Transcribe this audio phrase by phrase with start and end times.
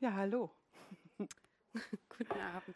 [0.00, 0.48] Ja, hallo.
[2.08, 2.74] Guten Abend.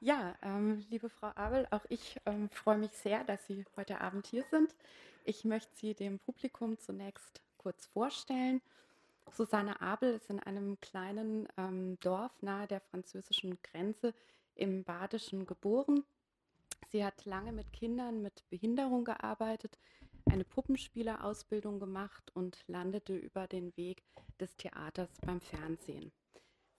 [0.00, 4.26] Ja, ähm, liebe Frau Abel, auch ich ähm, freue mich sehr, dass Sie heute Abend
[4.26, 4.74] hier sind.
[5.24, 8.60] Ich möchte Sie dem Publikum zunächst kurz vorstellen.
[9.32, 14.12] Susanne Abel ist in einem kleinen ähm, Dorf nahe der französischen Grenze
[14.56, 16.02] im Badischen geboren.
[16.88, 19.78] Sie hat lange mit Kindern mit Behinderung gearbeitet,
[20.30, 24.02] eine Puppenspielerausbildung gemacht und landete über den Weg
[24.40, 26.12] des Theaters beim Fernsehen.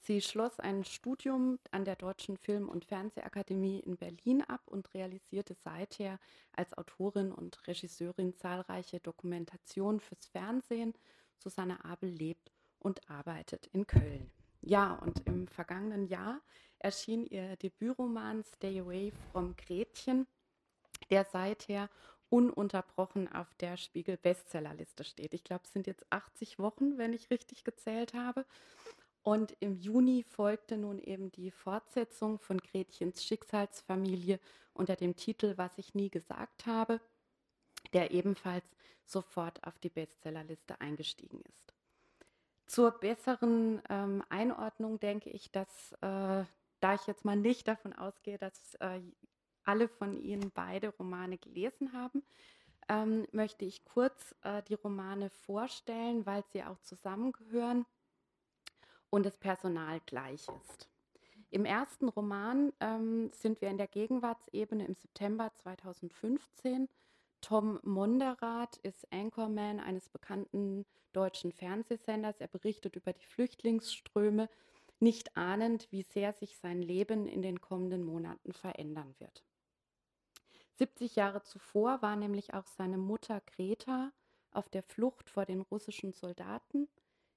[0.02, 5.55] Sie schloss ein Studium an der Deutschen Film- und Fernsehakademie in Berlin ab und realisierte
[5.55, 6.20] seither
[6.53, 10.94] als Autorin und Regisseurin zahlreiche Dokumentationen fürs Fernsehen.
[11.38, 14.31] Susanne Abel lebt und arbeitet in Köln.
[14.61, 16.41] Ja, und im vergangenen Jahr
[16.80, 20.27] erschien ihr Debütroman Stay Away from Gretchen,
[21.09, 21.89] der seither
[22.29, 25.33] ununterbrochen auf der Spiegel Bestsellerliste steht.
[25.33, 28.45] Ich glaube, es sind jetzt 80 Wochen, wenn ich richtig gezählt habe.
[29.21, 34.39] Und im Juni folgte nun eben die Fortsetzung von Gretchens Schicksalsfamilie
[34.73, 37.02] unter dem Titel Was ich nie gesagt habe,
[37.94, 38.66] der ebenfalls
[39.05, 41.73] sofort auf die Bestsellerliste eingestiegen ist.
[42.66, 46.45] Zur besseren ähm, Einordnung denke ich, dass, äh,
[46.80, 49.02] da ich jetzt mal nicht davon ausgehe, dass äh,
[49.70, 52.23] alle von Ihnen beide Romane gelesen haben,
[52.88, 57.86] ähm, möchte ich kurz äh, die Romane vorstellen, weil sie auch zusammengehören
[59.11, 60.89] und das Personal gleich ist.
[61.52, 66.89] Im ersten Roman ähm, sind wir in der Gegenwartsebene im September 2015.
[67.42, 70.83] Tom Monderath ist Anchorman eines bekannten
[71.14, 72.42] deutschen Fernsehsenders.
[72.42, 74.50] Er berichtet über die Flüchtlingsströme,
[75.00, 79.44] nicht ahnend, wie sehr sich sein Leben in den kommenden Monaten verändern wird.
[80.80, 84.13] 70 Jahre zuvor war nämlich auch seine Mutter Greta
[84.52, 86.88] auf der Flucht vor den russischen Soldaten.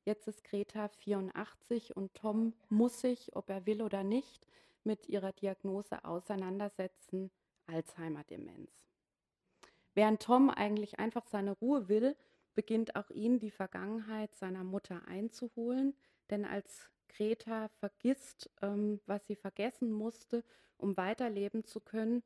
[0.05, 4.47] Jetzt ist Greta 84 und Tom muss sich, ob er will oder nicht,
[4.85, 7.33] mit ihrer Diagnose auseinandersetzen,
[7.67, 8.71] Alzheimer-Demenz.
[9.95, 12.17] Während Tom eigentlich einfach seine Ruhe will,
[12.55, 15.97] beginnt auch ihn die Vergangenheit seiner Mutter einzuholen,
[16.31, 20.45] denn als Greta vergisst, ähm, was sie vergessen musste,
[20.77, 22.23] um weiterleben zu können,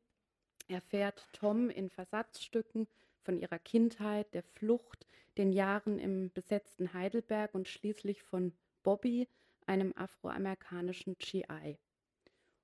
[0.68, 2.86] erfährt Tom in Versatzstücken
[3.22, 5.06] von ihrer Kindheit, der Flucht,
[5.36, 9.28] den Jahren im besetzten Heidelberg und schließlich von Bobby,
[9.66, 11.78] einem afroamerikanischen GI.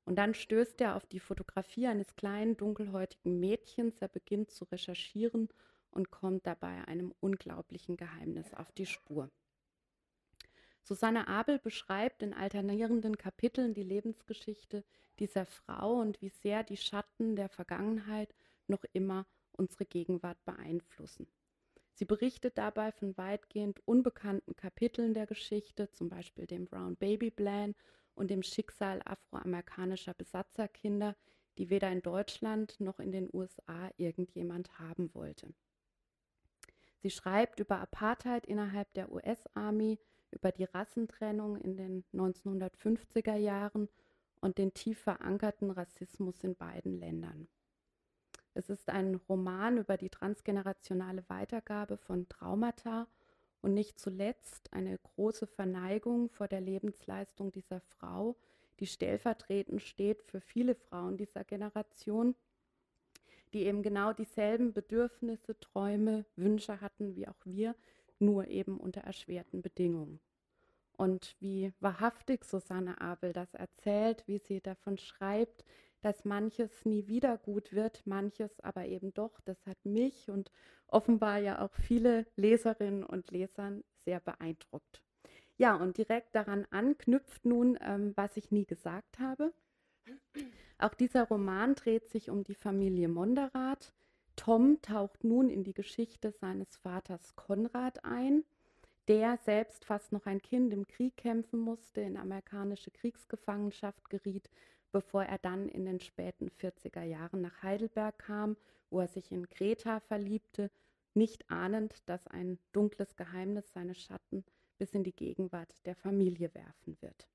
[0.04, 4.00] Und dann stößt er auf die Fotografie eines kleinen dunkelhäutigen Mädchens.
[4.00, 5.48] Er beginnt zu recherchieren
[5.90, 9.30] und kommt dabei einem unglaublichen Geheimnis auf die Spur.
[10.82, 14.84] Susanne Abel beschreibt in alternierenden Kapiteln die Lebensgeschichte
[15.18, 18.34] dieser Frau und wie sehr die Schatten der Vergangenheit
[18.66, 21.28] noch immer unsere Gegenwart beeinflussen.
[21.94, 27.74] Sie berichtet dabei von weitgehend unbekannten Kapiteln der Geschichte, zum Beispiel dem Brown Baby Plan
[28.14, 31.16] und dem Schicksal afroamerikanischer Besatzerkinder,
[31.58, 35.52] die weder in Deutschland noch in den USA irgendjemand haben wollte.
[37.02, 39.98] Sie schreibt über Apartheid innerhalb der US-Army,
[40.32, 43.88] über die Rassentrennung in den 1950er Jahren
[44.40, 47.48] und den tief verankerten Rassismus in beiden Ländern.
[48.54, 53.06] Es ist ein Roman über die transgenerationale Weitergabe von Traumata
[53.62, 58.36] und nicht zuletzt eine große Verneigung vor der Lebensleistung dieser Frau,
[58.80, 62.34] die stellvertretend steht für viele Frauen dieser Generation,
[63.54, 67.74] die eben genau dieselben Bedürfnisse, Träume, Wünsche hatten wie auch wir,
[68.22, 70.20] nur eben unter erschwerten Bedingungen.
[70.96, 75.64] Und wie wahrhaftig Susanne Abel das erzählt, wie sie davon schreibt,
[76.00, 79.40] dass manches nie wieder gut wird, manches aber eben doch.
[79.40, 80.50] Das hat mich und
[80.86, 85.02] offenbar ja auch viele Leserinnen und Lesern sehr beeindruckt.
[85.56, 89.52] Ja, und direkt daran anknüpft nun, ähm, was ich nie gesagt habe.
[90.78, 93.92] Auch dieser Roman dreht sich um die Familie Monderath.
[94.42, 98.42] Tom taucht nun in die Geschichte seines Vaters Konrad ein,
[99.06, 104.50] der selbst fast noch ein Kind im Krieg kämpfen musste, in amerikanische Kriegsgefangenschaft geriet
[104.92, 108.56] bevor er dann in den späten 40er Jahren nach Heidelberg kam,
[108.90, 110.70] wo er sich in Greta verliebte,
[111.14, 114.44] nicht ahnend, dass ein dunkles Geheimnis seine Schatten
[114.78, 117.28] bis in die Gegenwart der Familie werfen wird.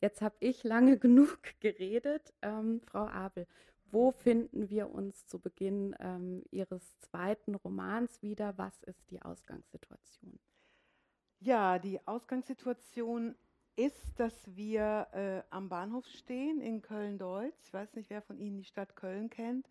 [0.00, 2.32] Jetzt habe ich lange genug geredet.
[2.42, 3.46] Ähm, Frau Abel,
[3.92, 8.56] wo finden wir uns zu Beginn ähm, Ihres zweiten Romans wieder?
[8.56, 10.38] Was ist die Ausgangssituation?
[11.40, 13.34] Ja, die Ausgangssituation
[13.76, 17.54] ist, dass wir äh, am Bahnhof stehen in Köln-Deutz.
[17.64, 19.66] Ich weiß nicht, wer von Ihnen die Stadt Köln kennt.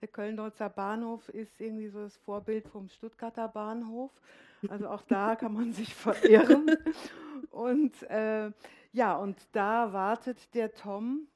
[0.00, 4.10] Der Köln-Deutzer Bahnhof ist irgendwie so das Vorbild vom Stuttgarter Bahnhof.
[4.68, 6.76] Also auch da kann man sich verirren.
[7.50, 8.50] und äh,
[8.92, 11.28] ja, und da wartet der Tom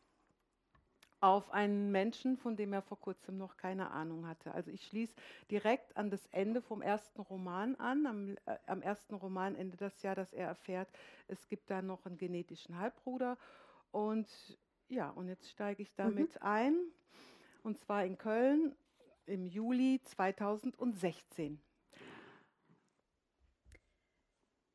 [1.20, 4.52] auf einen Menschen, von dem er vor kurzem noch keine Ahnung hatte.
[4.52, 5.14] Also ich schließe
[5.50, 8.06] direkt an das Ende vom ersten Roman an.
[8.06, 10.88] Am, äh, am ersten Roman endet das Jahr, dass er erfährt,
[11.28, 13.38] es gibt da noch einen genetischen Halbbruder.
[13.90, 14.28] Und
[14.88, 16.46] ja, und jetzt steige ich damit mhm.
[16.46, 16.76] ein.
[17.62, 18.76] Und zwar in Köln
[19.24, 21.60] im Juli 2016.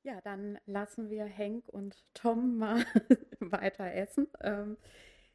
[0.04, 2.84] Ja, dann lassen wir Henk und Tom mal
[3.40, 4.28] weiter essen.
[4.42, 4.78] Ähm,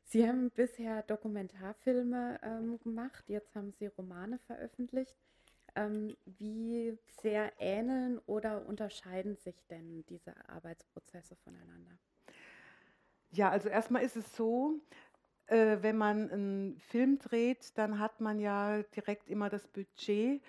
[0.08, 5.16] Sie haben bisher Dokumentarfilme ähm, gemacht, jetzt haben Sie Romane veröffentlicht.
[5.74, 11.90] Ähm, wie sehr ähneln oder unterscheiden sich denn diese Arbeitsprozesse voneinander?
[13.32, 14.80] Ja, also erstmal ist es so,
[15.46, 20.40] äh, wenn man einen Film dreht, dann hat man ja direkt immer das Budget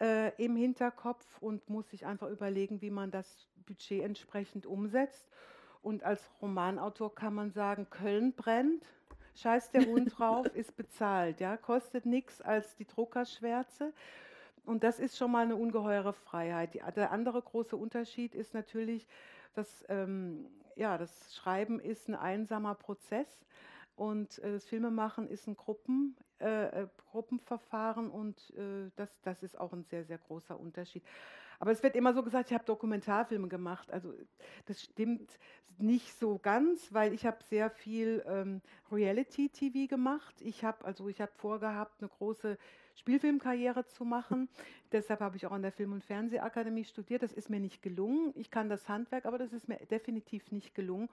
[0.00, 5.28] äh, im Hinterkopf und muss sich einfach überlegen, wie man das Budget entsprechend umsetzt.
[5.82, 8.86] Und als Romanautor kann man sagen, Köln brennt,
[9.34, 13.92] scheiß der Hund drauf, ist bezahlt, ja, kostet nichts als die Druckerschwärze.
[14.64, 16.74] Und das ist schon mal eine ungeheure Freiheit.
[16.96, 19.08] Der andere große Unterschied ist natürlich,
[19.54, 20.46] dass ähm,
[20.76, 23.44] ja, das Schreiben ist ein einsamer Prozess
[23.96, 29.58] und äh, das Filmemachen ist ein Gruppen, äh, äh, Gruppenverfahren und äh, das, das ist
[29.58, 31.02] auch ein sehr, sehr großer Unterschied.
[31.62, 33.88] Aber es wird immer so gesagt, ich habe Dokumentarfilme gemacht.
[33.92, 34.12] Also
[34.66, 35.38] das stimmt
[35.78, 40.34] nicht so ganz, weil ich habe sehr viel ähm, Reality-TV gemacht.
[40.40, 42.58] Ich habe also ich habe vorgehabt, eine große
[42.96, 44.48] Spielfilmkarriere zu machen.
[44.90, 47.22] Deshalb habe ich auch an der Film- und Fernsehakademie studiert.
[47.22, 48.32] Das ist mir nicht gelungen.
[48.34, 51.08] Ich kann das Handwerk, aber das ist mir definitiv nicht gelungen.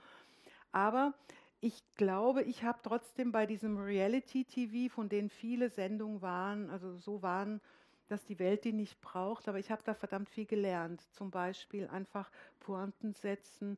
[0.72, 1.14] Aber
[1.62, 7.22] ich glaube, ich habe trotzdem bei diesem Reality-TV, von denen viele Sendungen waren, also so
[7.22, 7.62] waren,
[8.10, 11.02] dass die Welt die nicht braucht, aber ich habe da verdammt viel gelernt.
[11.14, 13.78] Zum Beispiel einfach Pointen setzen,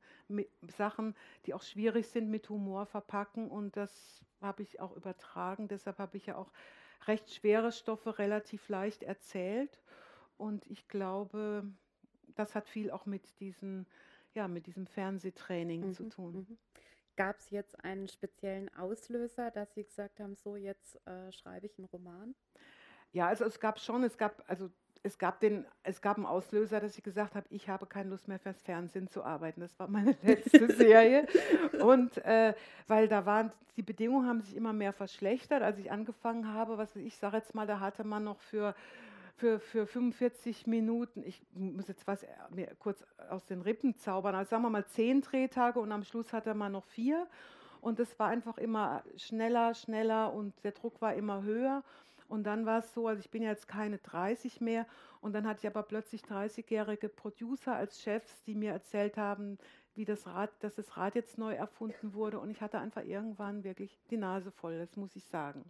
[0.77, 5.67] Sachen, die auch schwierig sind, mit Humor verpacken und das habe ich auch übertragen.
[5.67, 6.51] Deshalb habe ich ja auch
[7.07, 9.81] recht schwere Stoffe relativ leicht erzählt
[10.37, 11.63] und ich glaube,
[12.35, 13.85] das hat viel auch mit, diesen,
[14.33, 16.47] ja, mit diesem Fernsehtraining mhm, zu tun.
[16.49, 16.57] Mhm.
[17.17, 21.77] Gab es jetzt einen speziellen Auslöser, dass Sie gesagt haben, so jetzt äh, schreibe ich
[21.77, 22.33] einen Roman?
[23.13, 24.69] Ja, also es gab schon, es gab, also
[25.03, 28.27] es gab den, es gab einen Auslöser, dass ich gesagt habe, ich habe keine Lust
[28.27, 29.61] mehr fürs Fernsehen zu arbeiten.
[29.61, 31.27] Das war meine letzte Serie.
[31.81, 32.53] Und äh,
[32.87, 35.63] weil da waren, die Bedingungen haben sich immer mehr verschlechtert.
[35.63, 38.75] Als ich angefangen habe, was ich sage jetzt mal, da hatte man noch für
[39.41, 44.51] für, für 45 Minuten, ich muss jetzt was mir kurz aus den Rippen zaubern, also
[44.51, 47.27] sagen wir mal zehn Drehtage und am Schluss hatte man noch vier.
[47.81, 51.83] Und es war einfach immer schneller, schneller und der Druck war immer höher.
[52.31, 54.87] Und dann war es so, also ich bin jetzt keine 30 mehr.
[55.19, 59.57] Und dann hatte ich aber plötzlich 30-jährige Producer als Chefs, die mir erzählt haben,
[59.95, 62.39] wie das Rad, dass das Rad jetzt neu erfunden wurde.
[62.39, 65.69] Und ich hatte einfach irgendwann wirklich die Nase voll, das muss ich sagen.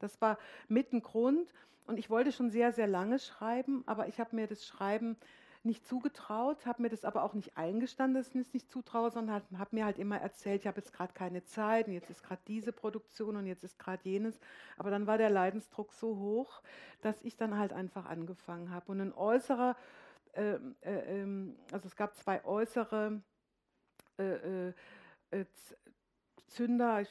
[0.00, 0.36] Das war
[0.66, 1.54] mit ein Grund.
[1.86, 5.16] Und ich wollte schon sehr, sehr lange schreiben, aber ich habe mir das Schreiben
[5.62, 9.34] nicht zugetraut, habe mir das aber auch nicht eingestanden, dass ich es nicht zutraue, sondern
[9.34, 12.22] habe hab mir halt immer erzählt, ich habe jetzt gerade keine Zeit und jetzt ist
[12.22, 14.40] gerade diese Produktion und jetzt ist gerade jenes.
[14.78, 16.62] Aber dann war der Leidensdruck so hoch,
[17.02, 18.90] dass ich dann halt einfach angefangen habe.
[18.90, 19.76] Und ein äußerer,
[20.32, 23.20] äh, äh, ähm, also es gab zwei äußere
[24.18, 24.72] äh, äh,
[25.30, 25.44] äh
[26.48, 27.08] Zünder, ich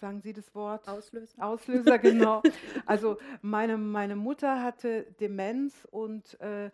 [0.00, 0.86] sagen Sie das Wort?
[0.88, 1.42] Auslöser.
[1.42, 2.42] Auslöser, genau.
[2.86, 6.70] Also meine, meine Mutter hatte Demenz und äh,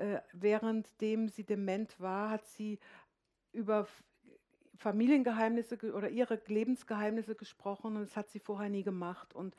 [0.00, 2.78] äh, währenddem sie dement war, hat sie
[3.52, 3.86] über
[4.76, 9.34] Familiengeheimnisse oder ihre Lebensgeheimnisse gesprochen und das hat sie vorher nie gemacht.
[9.34, 9.54] Und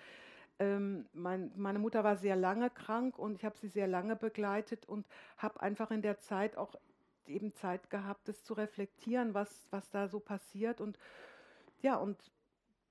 [0.58, 4.88] ähm, mein, meine Mutter war sehr lange krank und ich habe sie sehr lange begleitet
[4.88, 5.06] und
[5.38, 6.76] habe einfach in der Zeit auch
[7.28, 10.82] eben Zeit gehabt, das zu reflektieren, was, was da so passiert.
[10.82, 10.98] Und
[11.82, 12.18] ja, und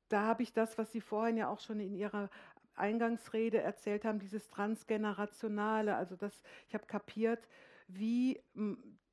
[0.09, 2.30] da habe ich das, was Sie vorhin ja auch schon in Ihrer
[2.80, 5.94] Eingangsrede erzählt haben, dieses Transgenerationale.
[5.94, 7.46] Also das, ich habe kapiert,
[7.87, 8.42] wie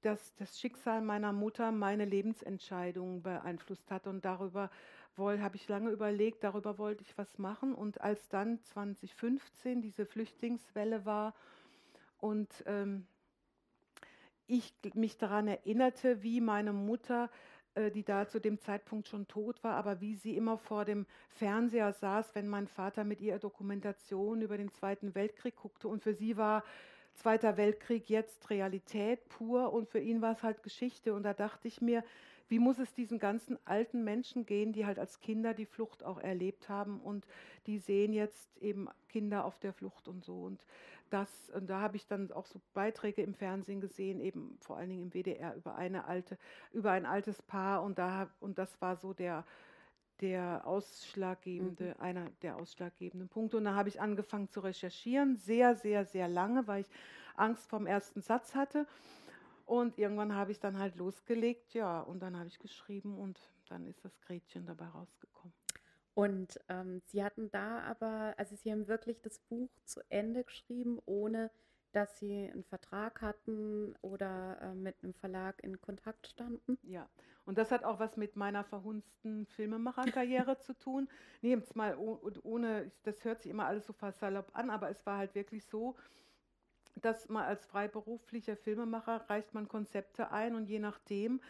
[0.02, 4.08] das, das Schicksal meiner Mutter meine Lebensentscheidungen beeinflusst hat.
[4.08, 4.70] Und darüber
[5.18, 7.74] habe ich lange überlegt, darüber wollte ich was machen.
[7.74, 11.34] Und als dann 2015 diese Flüchtlingswelle war
[12.20, 13.08] und ähm,
[14.48, 17.30] ich mich daran erinnerte, wie meine Mutter
[17.94, 21.94] die da zu dem Zeitpunkt schon tot war, aber wie sie immer vor dem Fernseher
[21.94, 25.88] saß, wenn mein Vater mit ihr Dokumentation über den Zweiten Weltkrieg guckte.
[25.88, 26.64] Und für sie war
[27.14, 31.16] Zweiter Weltkrieg jetzt Realität pur und für ihn war es halt Geschichte.
[31.16, 32.04] Und da dachte ich mir,
[32.50, 36.20] wie muss es diesen ganzen alten Menschen gehen, die halt als Kinder die Flucht auch
[36.20, 37.26] erlebt haben und
[37.66, 40.44] die sehen jetzt eben Kinder auf der Flucht und so.
[40.44, 40.64] Und
[41.10, 44.90] das, und da habe ich dann auch so Beiträge im Fernsehen gesehen, eben vor allen
[44.90, 46.38] Dingen im WDR über eine alte,
[46.74, 49.46] über ein altes Paar und da und das war so der
[50.22, 52.02] der ausschlaggebende, mhm.
[52.02, 53.58] einer der ausschlaggebenden Punkte.
[53.58, 56.90] Und da habe ich angefangen zu recherchieren, sehr, sehr, sehr lange, weil ich
[57.36, 58.88] Angst vom ersten Satz hatte.
[59.68, 63.86] Und irgendwann habe ich dann halt losgelegt, ja, und dann habe ich geschrieben und dann
[63.86, 65.54] ist das Gretchen dabei rausgekommen.
[66.14, 71.00] Und ähm, Sie hatten da aber, also Sie haben wirklich das Buch zu Ende geschrieben,
[71.06, 71.52] ohne
[71.92, 76.78] dass Sie einen Vertrag hatten oder äh, mit einem Verlag in Kontakt standen?
[76.84, 77.10] Ja,
[77.46, 81.10] und das hat auch was mit meiner verhunzten Filmemacherkarriere zu tun.
[81.42, 85.06] Nehmt es mal ohne, das hört sich immer alles so fast salopp an, aber es
[85.06, 85.96] war halt wirklich so,
[87.02, 91.42] dass man als freiberuflicher Filmemacher reicht man Konzepte ein und je nachdem,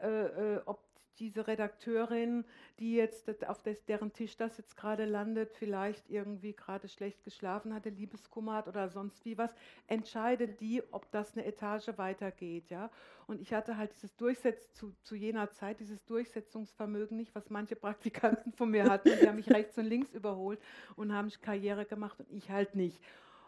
[0.00, 0.86] äh, äh, ob
[1.18, 2.44] diese Redakteurin,
[2.78, 7.74] die jetzt auf des, deren Tisch das jetzt gerade landet, vielleicht irgendwie gerade schlecht geschlafen
[7.74, 9.50] hatte, Liebeskummer hat oder sonst wie was,
[9.86, 12.70] entscheidet die, ob das eine Etage weitergeht.
[12.70, 12.90] Ja?
[13.26, 17.76] Und ich hatte halt dieses Durchsetz zu, zu jener Zeit, dieses Durchsetzungsvermögen nicht, was manche
[17.76, 19.10] Praktikanten von mir hatten.
[19.20, 20.60] Die haben mich rechts und links überholt
[20.96, 23.00] und haben Karriere gemacht und ich halt nicht.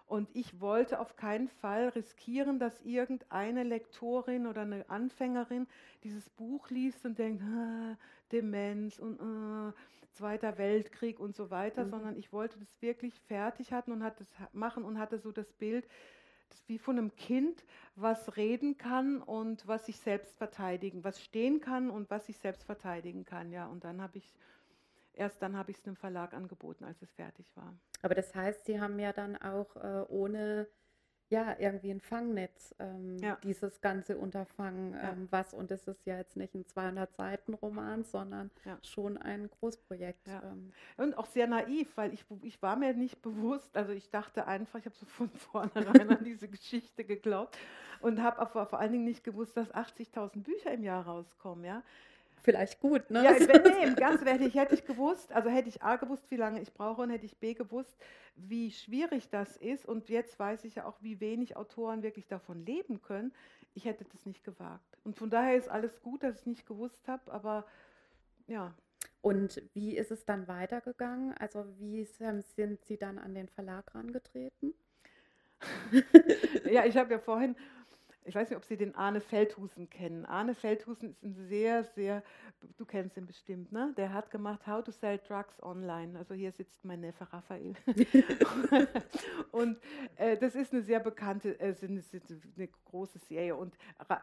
[0.08, 5.66] Und ich wollte auf keinen Fall riskieren, dass irgendeine Lektorin oder eine Anfängerin
[6.02, 7.96] dieses Buch liest und denkt, ah,
[8.32, 9.74] Demenz und ah,
[10.12, 11.90] Zweiter Weltkrieg und so weiter, mhm.
[11.90, 15.52] sondern ich wollte das wirklich fertig hatten und hatte das machen und hatte so das
[15.52, 15.86] Bild,
[16.48, 21.60] das wie von einem Kind, was reden kann und was sich selbst verteidigen, was stehen
[21.60, 23.52] kann und was sich selbst verteidigen kann.
[23.52, 24.34] Ja, und dann habe ich
[25.18, 27.74] erst dann habe ich es einem Verlag angeboten, als es fertig war.
[28.02, 30.68] Aber das heißt, Sie haben ja dann auch äh, ohne
[31.30, 33.36] ja, irgendwie ein Fangnetz, ähm, ja.
[33.42, 35.12] dieses ganze Unterfangen, ja.
[35.12, 38.78] ähm, was, und es ist ja jetzt nicht ein 200-Seiten-Roman, sondern ja.
[38.82, 40.26] schon ein Großprojekt.
[40.28, 40.72] Ähm.
[40.96, 44.78] Und auch sehr naiv, weil ich, ich war mir nicht bewusst, also ich dachte einfach,
[44.78, 47.58] ich habe so von vornherein an diese Geschichte geglaubt
[48.00, 51.82] und habe vor, vor allen Dingen nicht gewusst, dass 80.000 Bücher im Jahr rauskommen, ja
[52.42, 53.24] vielleicht gut, ne?
[53.24, 56.36] Ja, nee, im Ganzen hätte ich, hätte ich gewusst, also hätte ich A gewusst, wie
[56.36, 57.96] lange ich brauche und hätte ich B gewusst,
[58.36, 59.86] wie schwierig das ist.
[59.86, 63.32] Und jetzt weiß ich ja auch, wie wenig Autoren wirklich davon leben können.
[63.74, 64.98] Ich hätte das nicht gewagt.
[65.04, 67.66] Und von daher ist alles gut, dass ich nicht gewusst habe, aber
[68.46, 68.74] ja.
[69.20, 71.34] Und wie ist es dann weitergegangen?
[71.38, 74.74] Also wie sind Sie dann an den Verlag rangetreten?
[76.70, 77.56] ja, ich habe ja vorhin
[78.28, 80.26] ich weiß nicht, ob Sie den Arne Feldhusen kennen.
[80.26, 82.22] Arne Feldhusen ist ein sehr, sehr,
[82.76, 83.94] du kennst ihn bestimmt, ne?
[83.96, 86.18] Der hat gemacht How to Sell Drugs Online.
[86.18, 87.74] Also hier sitzt mein Neffe Raphael.
[89.50, 89.78] und
[90.16, 92.02] äh, das ist eine sehr bekannte, äh, eine,
[92.56, 93.56] eine, große Serie.
[93.56, 93.74] Und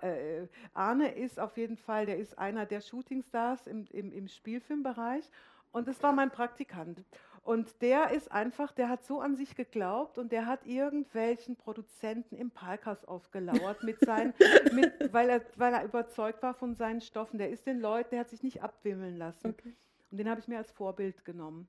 [0.02, 5.30] äh, Arne ist auf jeden Fall, der ist einer der Shootingstars im, im, im Spielfilmbereich.
[5.72, 7.04] Und das war mein Praktikant.
[7.46, 12.36] Und der ist einfach, der hat so an sich geglaubt und der hat irgendwelchen Produzenten
[12.36, 14.34] im Parkhaus aufgelauert, mit seinen,
[14.74, 17.38] mit, weil, er, weil er überzeugt war von seinen Stoffen.
[17.38, 19.52] Der ist den Leuten, der hat sich nicht abwimmeln lassen.
[19.52, 19.76] Okay.
[20.10, 21.68] Und den habe ich mir als Vorbild genommen.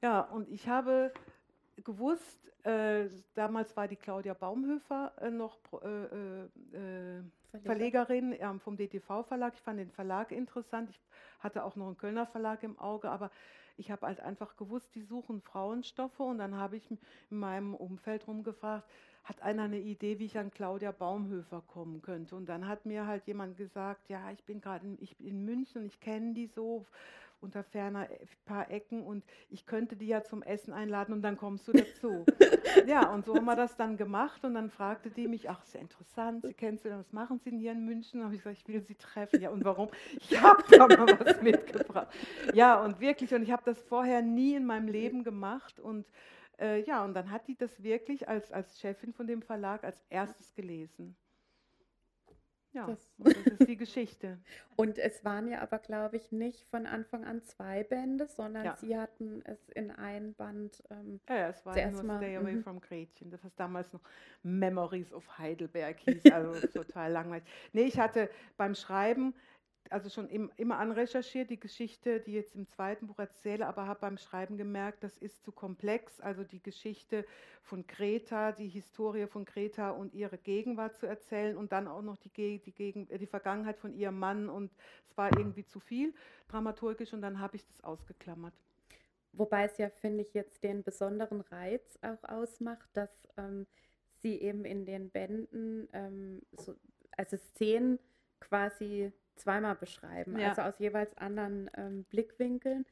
[0.00, 1.12] Ja, und ich habe
[1.82, 7.22] gewusst, äh, damals war die Claudia Baumhöfer äh, noch äh, äh, äh
[7.64, 9.54] Verlegerin vom DTV-Verlag.
[9.54, 10.90] Ich fand den Verlag interessant.
[10.90, 11.00] Ich
[11.40, 13.30] hatte auch noch einen Kölner Verlag im Auge, aber
[13.76, 16.98] ich habe halt einfach gewusst, die suchen Frauenstoffe und dann habe ich in
[17.30, 18.88] meinem Umfeld rumgefragt,
[19.24, 22.36] hat einer eine Idee, wie ich an Claudia Baumhöfer kommen könnte?
[22.36, 26.00] Und dann hat mir halt jemand gesagt, ja, ich bin gerade in, in München ich
[26.00, 26.86] kenne die so
[27.46, 31.36] unter ferner äh, paar Ecken und ich könnte die ja zum Essen einladen und dann
[31.36, 32.26] kommst du dazu.
[32.86, 35.80] ja, und so haben wir das dann gemacht und dann fragte die mich, ach, sehr
[35.80, 38.20] interessant, Sie kennen Sie, was machen Sie denn hier in München?
[38.20, 39.40] Und habe ich gesagt, ich will Sie treffen.
[39.40, 39.88] Ja, und warum?
[40.18, 42.08] Ich habe da mal was mitgebracht.
[42.52, 46.06] Ja, und wirklich, und ich habe das vorher nie in meinem Leben gemacht und
[46.58, 50.02] äh, ja, und dann hat die das wirklich als, als Chefin von dem Verlag als
[50.08, 51.16] erstes gelesen.
[52.76, 54.38] Ja, das, das ist die Geschichte.
[54.76, 58.76] Und es waren ja aber, glaube ich, nicht von Anfang an zwei Bände, sondern ja.
[58.76, 60.82] Sie hatten es in ein Band.
[60.90, 62.62] Ähm, ja, es war ja nur mal, Stay Away -hmm.
[62.62, 64.02] from Gretchen, das ist damals noch
[64.42, 67.44] Memories of Heidelberg hieß, also total langweilig.
[67.72, 68.28] Nee, ich hatte
[68.58, 69.34] beim Schreiben
[69.90, 74.00] also schon im, immer anrecherchiert, die Geschichte, die jetzt im zweiten Buch erzähle, aber habe
[74.00, 77.24] beim Schreiben gemerkt, das ist zu komplex, also die Geschichte
[77.62, 82.16] von Kreta, die Historie von Kreta und ihre Gegenwart zu erzählen und dann auch noch
[82.16, 84.70] die, die, Gegen, äh, die Vergangenheit von ihrem Mann und
[85.08, 86.14] es war irgendwie zu viel
[86.48, 88.54] dramaturgisch und dann habe ich das ausgeklammert.
[89.32, 93.66] Wobei es ja, finde ich, jetzt den besonderen Reiz auch ausmacht, dass ähm,
[94.14, 96.74] sie eben in den Bänden, ähm, so,
[97.16, 97.98] also Szenen
[98.40, 100.50] quasi zweimal beschreiben, ja.
[100.50, 102.84] also aus jeweils anderen ähm, Blickwinkeln.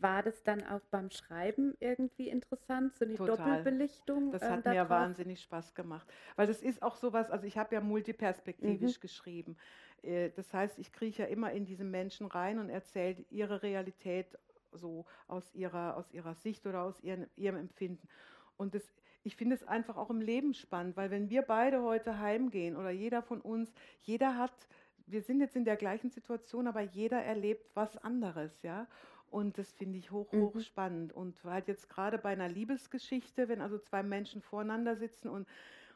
[0.00, 3.36] War das dann auch beim Schreiben irgendwie interessant, so eine Total.
[3.36, 4.32] Doppelbelichtung?
[4.32, 6.12] Das hat äh, mir wahnsinnig Spaß gemacht.
[6.34, 9.00] Weil das ist auch sowas, also ich habe ja multiperspektivisch mhm.
[9.00, 9.56] geschrieben.
[10.02, 14.36] Äh, das heißt, ich kriege ja immer in diese Menschen rein und erzähle ihre Realität
[14.72, 18.08] so aus ihrer, aus ihrer Sicht oder aus ihren, ihrem Empfinden.
[18.56, 18.82] Und das,
[19.22, 22.90] ich finde es einfach auch im Leben spannend, weil wenn wir beide heute heimgehen oder
[22.90, 24.66] jeder von uns, jeder hat,
[25.06, 28.86] wir sind jetzt in der gleichen Situation, aber jeder erlebt was anderes, ja.
[29.30, 30.60] Und das finde ich hoch, hoch mhm.
[30.60, 31.12] spannend.
[31.12, 35.46] Und halt jetzt gerade bei einer Liebesgeschichte, wenn also zwei Menschen voreinander sitzen und,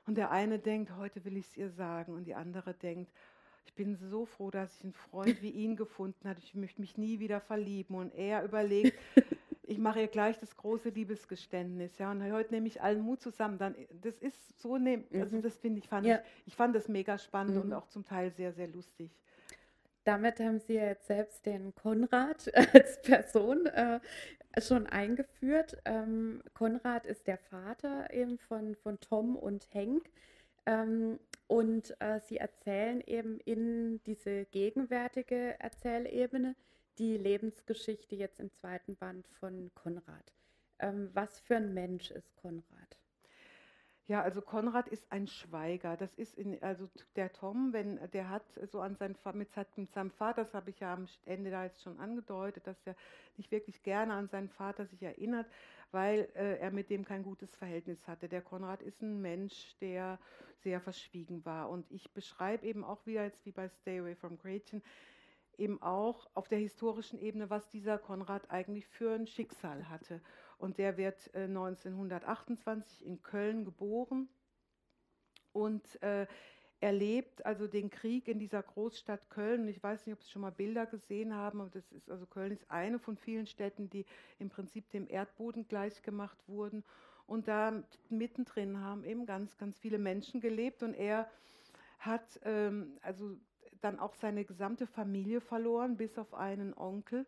[0.06, 3.10] und der eine denkt, heute will ich es ihr sagen, und die andere denkt,
[3.66, 6.40] ich bin so froh, dass ich einen Freund wie ihn gefunden habe.
[6.40, 7.94] Ich möchte mich nie wieder verlieben.
[7.94, 8.98] Und er überlegt,
[9.70, 11.96] ich mache ihr gleich das große Liebesgeständnis.
[11.98, 13.56] Ja, und heute nehme ich allen Mut zusammen.
[13.56, 15.42] Dann, das ist so, ne, also mhm.
[15.42, 16.16] das finde ich, fand ja.
[16.16, 17.62] ich, ich fand das mega spannend mhm.
[17.62, 19.10] und auch zum Teil sehr, sehr lustig.
[20.02, 24.00] Damit haben Sie jetzt selbst den Konrad als Person äh,
[24.60, 25.76] schon eingeführt.
[25.84, 30.10] Ähm, Konrad ist der Vater eben von, von Tom und Henk.
[30.66, 36.56] Ähm, und äh, Sie erzählen eben in diese gegenwärtige Erzählebene
[37.00, 40.34] die Lebensgeschichte jetzt im zweiten Band von Konrad.
[40.78, 42.98] Ähm, was für ein Mensch ist Konrad?
[44.06, 45.96] Ja, also Konrad ist ein Schweiger.
[45.96, 50.10] Das ist in, also der Tom, wenn der hat so an sein mit, mit seinem
[50.10, 52.94] Vater, das habe ich ja am Ende da jetzt schon angedeutet, dass er
[53.38, 55.46] nicht wirklich gerne an seinen Vater sich erinnert,
[55.92, 58.28] weil äh, er mit dem kein gutes Verhältnis hatte.
[58.28, 60.18] Der Konrad ist ein Mensch, der
[60.58, 61.70] sehr verschwiegen war.
[61.70, 64.82] Und ich beschreibe eben auch wieder jetzt wie bei Stay Away from Gretchen,
[65.60, 70.20] eben auch auf der historischen Ebene, was dieser Konrad eigentlich für ein Schicksal hatte.
[70.58, 74.28] Und der wird äh, 1928 in Köln geboren
[75.52, 76.26] und äh,
[76.80, 79.68] erlebt also den Krieg in dieser Großstadt Köln.
[79.68, 82.52] Ich weiß nicht, ob Sie schon mal Bilder gesehen haben, aber das ist also Köln
[82.52, 84.06] ist eine von vielen Städten, die
[84.38, 86.84] im Prinzip dem Erdboden gleichgemacht wurden.
[87.26, 91.30] Und da mittendrin haben eben ganz, ganz viele Menschen gelebt und er
[91.98, 93.36] hat ähm, also
[93.80, 97.26] dann auch seine gesamte Familie verloren, bis auf einen Onkel,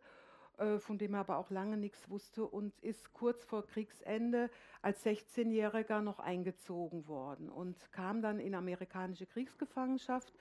[0.58, 4.50] äh, von dem er aber auch lange nichts wusste und ist kurz vor Kriegsende
[4.82, 10.32] als 16-Jähriger noch eingezogen worden und kam dann in amerikanische Kriegsgefangenschaft,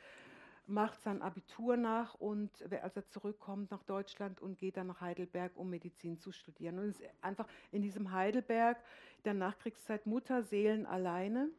[0.67, 5.51] macht sein Abitur nach und als er zurückkommt nach Deutschland und geht dann nach Heidelberg,
[5.55, 6.79] um Medizin zu studieren.
[6.79, 8.77] Und ist einfach in diesem Heidelberg
[9.25, 11.49] der Nachkriegszeit Mutterseelen alleine.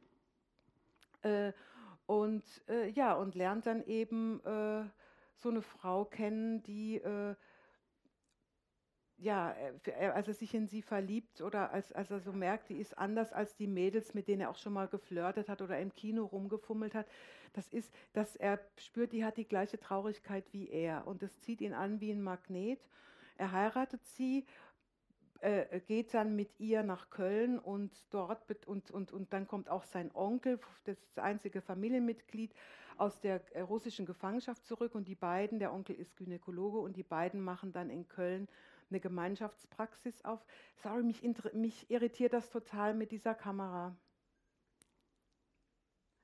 [1.22, 1.52] Äh,
[2.06, 4.84] und äh, ja, und lernt dann eben äh,
[5.36, 7.34] so eine Frau kennen, die äh,
[9.22, 12.76] ja, äh, als er sich in sie verliebt oder als, als er so merkt, die
[12.76, 15.94] ist anders als die Mädels, mit denen er auch schon mal geflirtet hat oder im
[15.94, 17.06] Kino rumgefummelt hat,
[17.52, 21.60] das ist, dass er spürt, die hat die gleiche Traurigkeit wie er und das zieht
[21.60, 22.80] ihn an wie ein Magnet.
[23.36, 24.44] Er heiratet sie
[25.42, 29.82] äh, geht dann mit ihr nach Köln und dort und, und, und dann kommt auch
[29.82, 32.54] sein Onkel, das einzige Familienmitglied
[32.96, 37.02] aus der äh, russischen Gefangenschaft zurück und die beiden, der Onkel ist Gynäkologe und die
[37.02, 38.48] beiden machen dann in Köln
[38.88, 40.44] eine Gemeinschaftspraxis auf.
[40.76, 41.22] Sorry, mich,
[41.54, 43.96] mich irritiert das total mit dieser Kamera.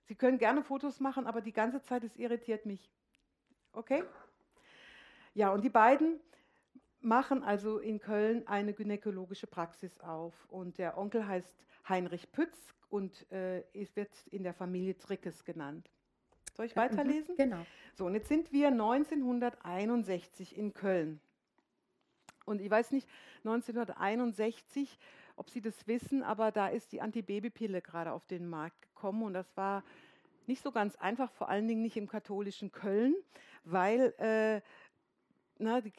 [0.05, 2.89] Sie können gerne Fotos machen, aber die ganze Zeit, es irritiert mich.
[3.73, 4.05] Okay?
[5.35, 6.21] Ja, und die beiden
[7.01, 10.35] machen also in Köln eine gynäkologische Praxis auf.
[10.49, 11.53] Und der Onkel heißt
[11.89, 13.63] Heinrich Pütz und äh,
[13.95, 15.91] wird in der Familie Trickes genannt.
[16.55, 17.37] Soll ich mhm, weiterlesen?
[17.37, 17.65] Genau.
[17.95, 21.21] So, und jetzt sind wir 1961 in Köln.
[22.45, 23.07] Und ich weiß nicht,
[23.45, 24.99] 1961,
[25.37, 29.35] ob Sie das wissen, aber da ist die Antibabypille gerade auf den Markt gekommen und
[29.35, 29.85] das war
[30.47, 33.15] nicht so ganz einfach, vor allen Dingen nicht im katholischen Köln,
[33.65, 34.63] weil äh,
[35.59, 35.93] na, die,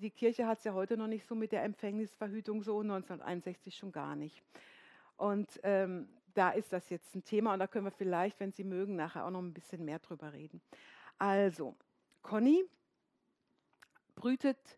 [0.00, 3.92] die Kirche hat es ja heute noch nicht so mit der Empfängnisverhütung so, 1961 schon
[3.92, 4.42] gar nicht.
[5.16, 8.64] Und ähm, da ist das jetzt ein Thema und da können wir vielleicht, wenn Sie
[8.64, 10.60] mögen, nachher auch noch ein bisschen mehr drüber reden.
[11.18, 11.76] Also,
[12.22, 12.64] Conny
[14.16, 14.76] brütet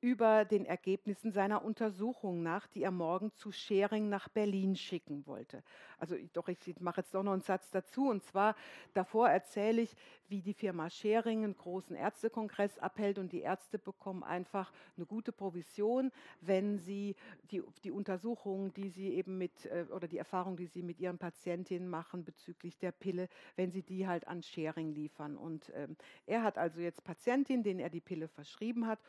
[0.00, 5.64] über den Ergebnissen seiner Untersuchung nach, die er morgen zu Schering nach Berlin schicken wollte.
[5.98, 8.08] Also doch, ich mache jetzt doch noch einen Satz dazu.
[8.08, 8.54] Und zwar
[8.94, 9.96] davor erzähle ich,
[10.28, 15.32] wie die Firma Schering einen großen Ärztekongress abhält und die Ärzte bekommen einfach eine gute
[15.32, 17.16] Provision, wenn sie
[17.50, 21.18] die, die Untersuchungen, die sie eben mit äh, oder die Erfahrung, die sie mit ihren
[21.18, 25.36] Patientinnen machen bezüglich der Pille, wenn sie die halt an Schering liefern.
[25.36, 29.00] Und ähm, er hat also jetzt Patientinnen, denen er die Pille verschrieben hat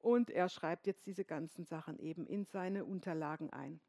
[0.00, 3.80] und er schreibt jetzt diese ganzen Sachen eben in seine Unterlagen ein.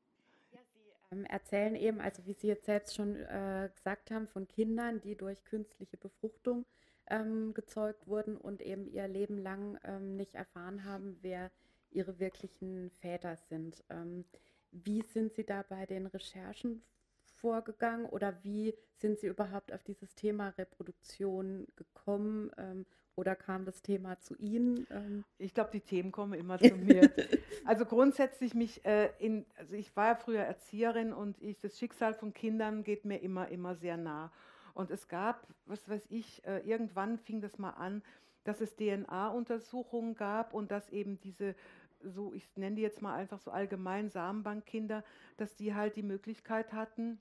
[1.10, 5.02] Sie ähm, erzählen eben, also wie Sie jetzt selbst schon äh, gesagt haben, von Kindern,
[5.02, 6.66] die durch künstliche Befruchtung
[7.10, 11.52] ähm, gezeugt wurden und eben ihr Leben lang ähm, nicht erfahren haben, wer
[11.92, 13.84] ihre wirklichen Väter sind.
[13.90, 14.26] Ähm,
[14.72, 16.84] wie sind Sie da bei den Recherchen
[17.24, 22.86] vorgegangen oder wie sind Sie überhaupt auf dieses Thema Reproduktion gekommen ähm,
[23.18, 24.88] oder kam das Thema zu Ihnen?
[24.92, 25.26] Ähm?
[25.40, 27.12] Ich glaube, die Themen kommen immer zu mir.
[27.66, 32.14] also grundsätzlich mich äh, in, also ich war ja früher Erzieherin und ich, das Schicksal
[32.14, 34.32] von Kindern geht mir immer, immer sehr nah.
[34.74, 38.04] Und es gab, was weiß ich, äh, irgendwann fing das mal an,
[38.44, 41.56] dass es DNA-Untersuchungen gab und dass eben diese
[42.04, 45.04] so, ich nenne die jetzt mal einfach so allgemein Samenbankkinder,
[45.38, 47.20] dass die halt die Möglichkeit hatten,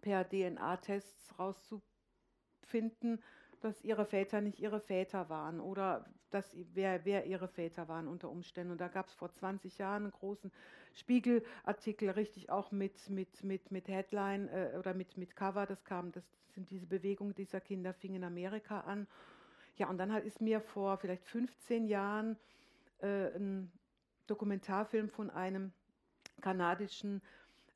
[0.00, 3.22] per DNA-Tests rauszufinden,
[3.64, 8.30] dass ihre Väter nicht ihre Väter waren oder dass wer, wer ihre Väter waren unter
[8.30, 8.72] Umständen.
[8.72, 10.50] Und da gab es vor 20 Jahren einen großen
[10.94, 15.66] Spiegelartikel, richtig auch mit, mit, mit, mit Headline äh, oder mit, mit Cover.
[15.66, 19.06] Das kam, das sind diese Bewegungen dieser Kinder fing in Amerika an.
[19.76, 22.36] Ja, und dann halt ist mir vor vielleicht 15 Jahren
[23.00, 23.70] äh, ein
[24.26, 25.72] Dokumentarfilm von einem
[26.40, 27.22] kanadischen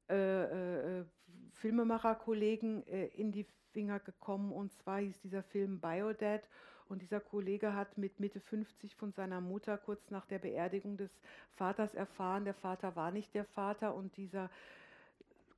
[0.09, 1.05] äh, äh,
[1.53, 3.47] Filmemacher-Kollegen äh, in die
[3.77, 4.53] Finger gekommen.
[4.53, 6.49] Und zwar hieß dieser Film Biodad.
[6.89, 11.11] Und dieser Kollege hat mit Mitte 50 von seiner Mutter kurz nach der Beerdigung des
[11.57, 13.95] Vaters erfahren, der Vater war nicht der Vater.
[13.95, 14.49] Und dieser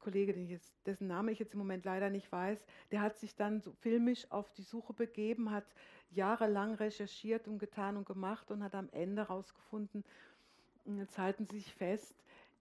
[0.00, 2.58] Kollege, jetzt, dessen Name ich jetzt im Moment leider nicht weiß,
[2.90, 5.66] der hat sich dann so filmisch auf die Suche begeben, hat
[6.10, 10.04] jahrelang recherchiert und getan und gemacht und hat am Ende herausgefunden,
[10.86, 12.16] jetzt halten Sie sich fest,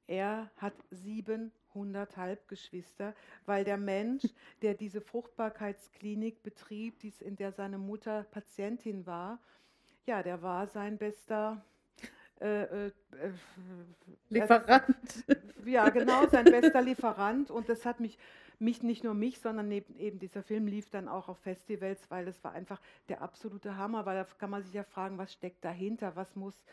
[0.08, 3.13] er hat 700 Halbgeschwister,
[3.46, 4.24] weil der Mensch,
[4.62, 9.39] der diese Fruchtbarkeitsklinik betrieb, in der seine Mutter Patientin war,
[10.06, 11.62] ja, der war sein bester
[12.39, 12.91] äh, äh,
[14.30, 15.26] Lieferant.
[15.65, 17.52] ja, genau, sein bester Lieferant.
[17.52, 18.17] Und das hat mich,
[18.60, 22.26] mich nicht nur mich, sondern eben, eben dieser Film lief dann auch auf Festivals, weil
[22.26, 25.65] das war einfach der absolute Hammer, weil da kann man sich ja fragen, was steckt
[25.65, 26.63] dahinter, was muss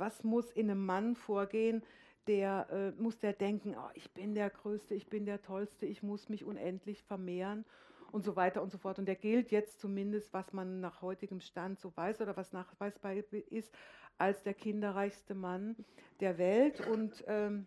[0.00, 1.82] was muss in einem Mann vorgehen,
[2.26, 6.02] der äh, muss der denken, oh, ich bin der Größte, ich bin der Tollste, ich
[6.02, 7.64] muss mich unendlich vermehren
[8.12, 8.98] und so weiter und so fort.
[8.98, 13.14] Und der gilt jetzt zumindest, was man nach heutigem Stand so weiß oder was nachweisbar
[13.14, 13.74] ist,
[14.18, 15.76] als der kinderreichste Mann
[16.20, 16.86] der Welt.
[16.86, 17.66] Und ähm,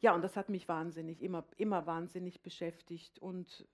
[0.00, 3.18] ja, und das hat mich wahnsinnig, immer, immer wahnsinnig beschäftigt.
[3.18, 3.66] Und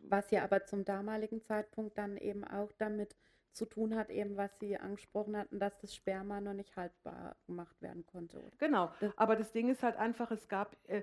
[0.00, 3.16] was ja aber zum damaligen Zeitpunkt dann eben auch damit
[3.56, 7.80] zu tun hat, eben was Sie angesprochen hatten, dass das Sperma noch nicht haltbar gemacht
[7.80, 8.42] werden konnte.
[8.58, 11.02] Genau, aber das Ding ist halt einfach, es gab, äh,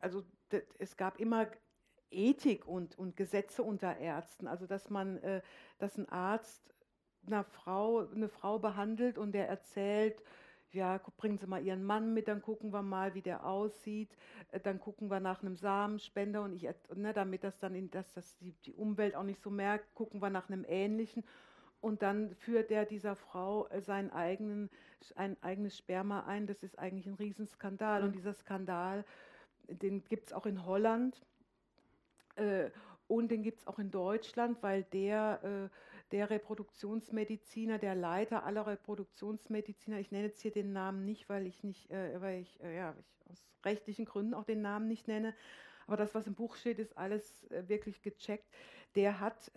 [0.00, 0.24] also
[0.78, 1.46] es gab immer
[2.10, 5.42] Ethik und, und Gesetze unter Ärzten, also dass man, äh,
[5.78, 6.74] dass ein Arzt
[7.26, 10.22] einer Frau, eine Frau behandelt und der erzählt,
[10.72, 14.16] ja, bringen Sie mal Ihren Mann mit, dann gucken wir mal, wie der aussieht,
[14.50, 18.12] äh, dann gucken wir nach einem Samenspender und ich, ne, damit das dann, in, dass
[18.12, 21.24] das die, die Umwelt auch nicht so merkt, gucken wir nach einem ähnlichen
[21.80, 24.70] und dann führt er dieser Frau äh, sein eigenen,
[25.16, 26.46] ein eigenes Sperma ein.
[26.46, 28.00] Das ist eigentlich ein Riesenskandal.
[28.00, 28.06] Mhm.
[28.06, 29.04] Und dieser Skandal,
[29.68, 31.24] den gibt es auch in Holland
[32.36, 32.70] äh,
[33.06, 35.76] und den gibt es auch in Deutschland, weil der, äh,
[36.12, 41.64] der Reproduktionsmediziner, der Leiter aller Reproduktionsmediziner, ich nenne jetzt hier den Namen nicht, weil ich
[41.64, 45.34] nicht, äh, weil ich, äh, ja, ich aus rechtlichen Gründen auch den Namen nicht nenne,
[45.86, 48.48] aber das, was im Buch steht, ist alles wirklich gecheckt.
[48.94, 49.50] Der hat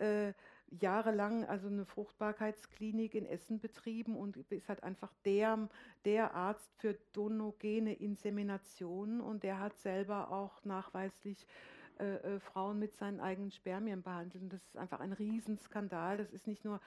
[0.70, 5.68] jahrelang also eine Fruchtbarkeitsklinik in Essen betrieben und ist halt einfach der,
[6.04, 11.46] der Arzt für donogene Inseminationen und der hat selber auch nachweislich
[12.00, 14.42] äh, äh, Frauen mit seinen eigenen Spermien behandelt.
[14.42, 16.16] Und das ist einfach ein Riesenskandal.
[16.16, 16.80] Das ist nicht nur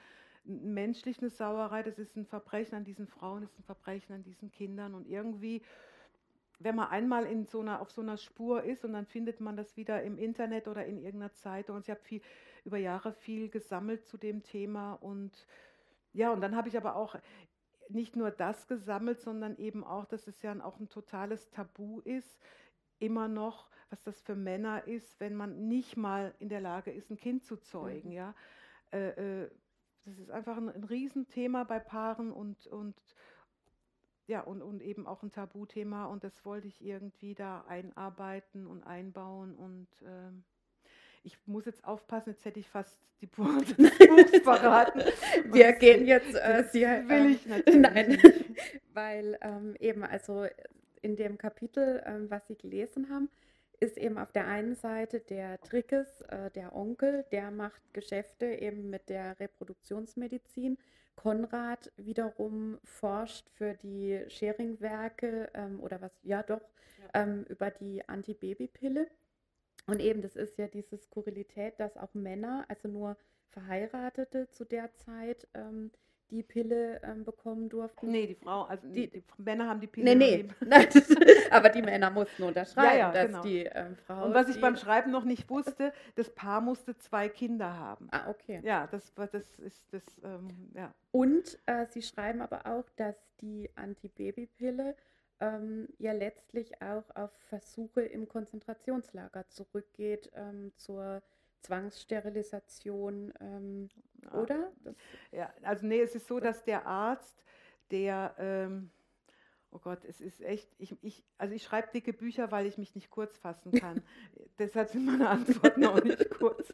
[0.44, 4.22] menschlich eine Sauerei, das ist ein Verbrechen an diesen Frauen, das ist ein Verbrechen an
[4.22, 5.62] diesen Kindern und irgendwie
[6.60, 9.56] wenn man einmal in so einer, auf so einer Spur ist und dann findet man
[9.56, 11.76] das wieder im Internet oder in irgendeiner Zeitung.
[11.76, 12.20] Und ich habe viel,
[12.64, 14.94] über Jahre viel gesammelt zu dem Thema.
[14.94, 15.46] Und
[16.12, 17.16] ja, und dann habe ich aber auch
[17.88, 22.38] nicht nur das gesammelt, sondern eben auch, dass es ja auch ein totales Tabu ist,
[22.98, 27.10] immer noch, was das für Männer ist, wenn man nicht mal in der Lage ist,
[27.10, 28.10] ein Kind zu zeugen.
[28.10, 28.14] Mhm.
[28.14, 28.34] Ja?
[28.92, 29.50] Äh, äh,
[30.04, 32.96] das ist einfach ein, ein Riesenthema bei Paaren und, und
[34.26, 38.82] ja, und, und eben auch ein Tabuthema und das wollte ich irgendwie da einarbeiten und
[38.84, 40.44] einbauen und ähm,
[41.28, 45.02] ich muss jetzt aufpassen, jetzt hätte ich fast die Pointe des Buchs verraten.
[45.52, 47.80] Wir gehen jetzt, äh, Sie, will ähm, ich natürlich.
[47.80, 48.18] Nein,
[48.94, 50.46] weil ähm, eben, also
[51.02, 53.28] in dem Kapitel, ähm, was Sie gelesen haben,
[53.78, 58.88] ist eben auf der einen Seite der Trickes, äh, der Onkel, der macht Geschäfte eben
[58.88, 60.78] mit der Reproduktionsmedizin
[61.14, 66.62] Konrad wiederum forscht für die Sharing-Werke ähm, oder was, ja doch,
[67.12, 67.22] ja.
[67.22, 69.08] Ähm, über die Antibabypille.
[69.88, 73.16] Und eben, das ist ja diese Skurrilität, dass auch Männer, also nur
[73.50, 75.90] Verheiratete zu der Zeit ähm,
[76.30, 78.10] die Pille ähm, bekommen durften.
[78.10, 80.14] Nee, die Frau, also die, die, Männer haben die Pille.
[80.14, 80.70] Nee, nee.
[81.50, 83.42] aber die Männer mussten unterschreiben, ja, ja, dass genau.
[83.42, 84.26] die ähm, Frau.
[84.26, 88.08] Und was ich beim Schreiben noch nicht wusste, das Paar musste zwei Kinder haben.
[88.10, 88.60] Ah, okay.
[88.62, 90.92] Ja, das, das ist das, ähm, ja.
[91.12, 94.96] Und äh, sie schreiben aber auch, dass die Antibabypille
[95.40, 101.22] ähm, ja letztlich auch auf Versuche im Konzentrationslager zurückgeht, ähm, zur
[101.62, 103.88] Zwangssterilisation, ähm,
[104.22, 104.34] ja.
[104.34, 104.72] oder?
[104.84, 104.94] Das
[105.32, 107.44] ja, also nee, es ist so, dass der Arzt,
[107.90, 108.90] der, ähm,
[109.70, 112.94] oh Gott, es ist echt, ich, ich, also ich schreibe dicke Bücher, weil ich mich
[112.94, 114.02] nicht kurz fassen kann.
[114.58, 116.72] Deshalb sind meine Antworten auch nicht kurz.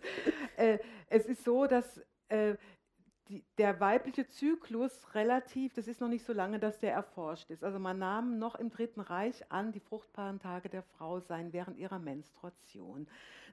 [0.57, 2.57] Äh, es ist so, dass äh,
[3.29, 7.65] die, der weibliche Zyklus relativ, das ist noch nicht so lange, dass der erforscht ist.
[7.65, 11.79] Also man nahm noch im Dritten Reich an, die fruchtbaren Tage der Frau seien während
[11.79, 13.07] ihrer Menstruation.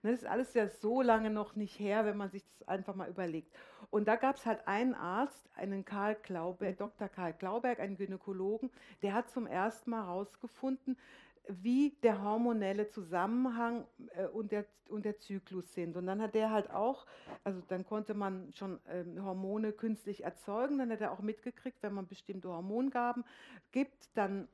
[0.03, 3.07] Das ist alles ja so lange noch nicht her, wenn man sich das einfach mal
[3.07, 3.55] überlegt.
[3.91, 7.07] Und da gab es halt einen Arzt, einen Karl Klauberg, Dr.
[7.07, 8.71] Karl Klauberg, einen Gynäkologen,
[9.03, 10.97] der hat zum ersten Mal herausgefunden,
[11.47, 15.97] wie der hormonelle Zusammenhang äh, und, der, und der Zyklus sind.
[15.97, 17.06] Und dann hat der halt auch,
[17.43, 21.93] also dann konnte man schon ähm, Hormone künstlich erzeugen, dann hat er auch mitgekriegt, wenn
[21.93, 23.23] man bestimmte Hormongaben
[23.71, 24.47] gibt, dann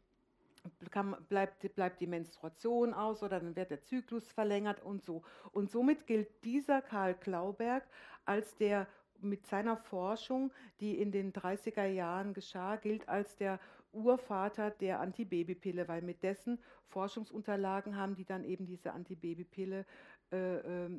[0.92, 5.24] kann, bleibt, bleibt die Menstruation aus oder dann wird der Zyklus verlängert und so.
[5.52, 7.84] Und somit gilt dieser Karl Klauberg
[8.26, 8.88] als der
[9.22, 13.60] mit seiner Forschung, die in den 30er Jahren geschah, gilt als der
[13.92, 19.86] Urvater der Antibabypille, weil mit dessen Forschungsunterlagen haben die dann eben diese Antibabypille
[20.32, 20.90] äh, äh,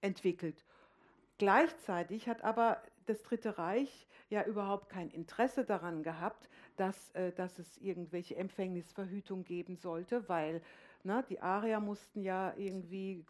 [0.00, 0.64] entwickelt.
[1.38, 7.58] Gleichzeitig hat aber das Dritte Reich ja überhaupt kein Interesse daran gehabt, dass, äh, dass
[7.58, 10.62] es irgendwelche Empfängnisverhütung geben sollte, weil
[11.02, 13.24] na, ne, die Arier mussten ja irgendwie,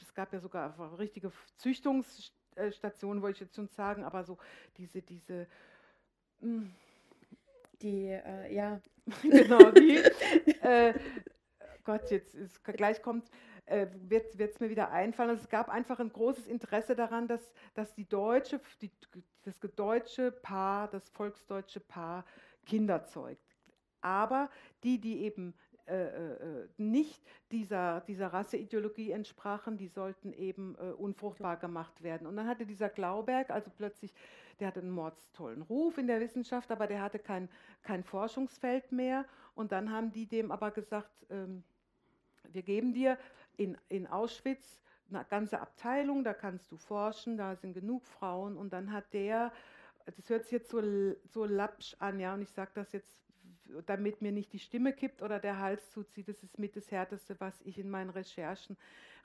[0.00, 4.38] es gab ja sogar richtige Züchtungsstationen, wollte ich jetzt schon sagen, aber so
[4.78, 5.46] diese, diese
[6.40, 6.74] mh, hm,
[7.82, 8.80] die, äh, ja.
[9.22, 9.96] genau, die.
[10.62, 10.94] äh,
[11.84, 13.28] Gott, jetzt ist, gleich kommt,
[13.66, 15.30] äh, wird es mir wieder einfallen.
[15.30, 18.90] Also es gab einfach ein großes Interesse daran, dass, dass die deutsche, die,
[19.42, 22.24] das deutsche Paar, das volksdeutsche Paar
[22.64, 23.44] Kinder zeugt.
[24.00, 24.50] Aber
[24.84, 25.54] die, die eben
[25.86, 32.26] äh, äh, nicht dieser, dieser Rasseideologie entsprachen, die sollten eben äh, unfruchtbar gemacht werden.
[32.26, 34.14] Und dann hatte dieser Glauberg, also plötzlich,
[34.62, 37.48] der hatte einen mordstollen Ruf in der Wissenschaft, aber der hatte kein,
[37.82, 39.24] kein Forschungsfeld mehr.
[39.54, 41.62] Und dann haben die dem aber gesagt, ähm,
[42.52, 43.18] wir geben dir
[43.56, 48.56] in, in Auschwitz eine ganze Abteilung, da kannst du forschen, da sind genug Frauen.
[48.56, 49.52] Und dann hat der
[50.06, 50.80] das hört sich jetzt so,
[51.24, 53.22] so lapsch an, ja, und ich sage das jetzt,
[53.86, 57.38] damit mir nicht die Stimme kippt oder der Hals zuzieht, das ist mit das Härteste,
[57.38, 58.76] was ich in meinen Recherchen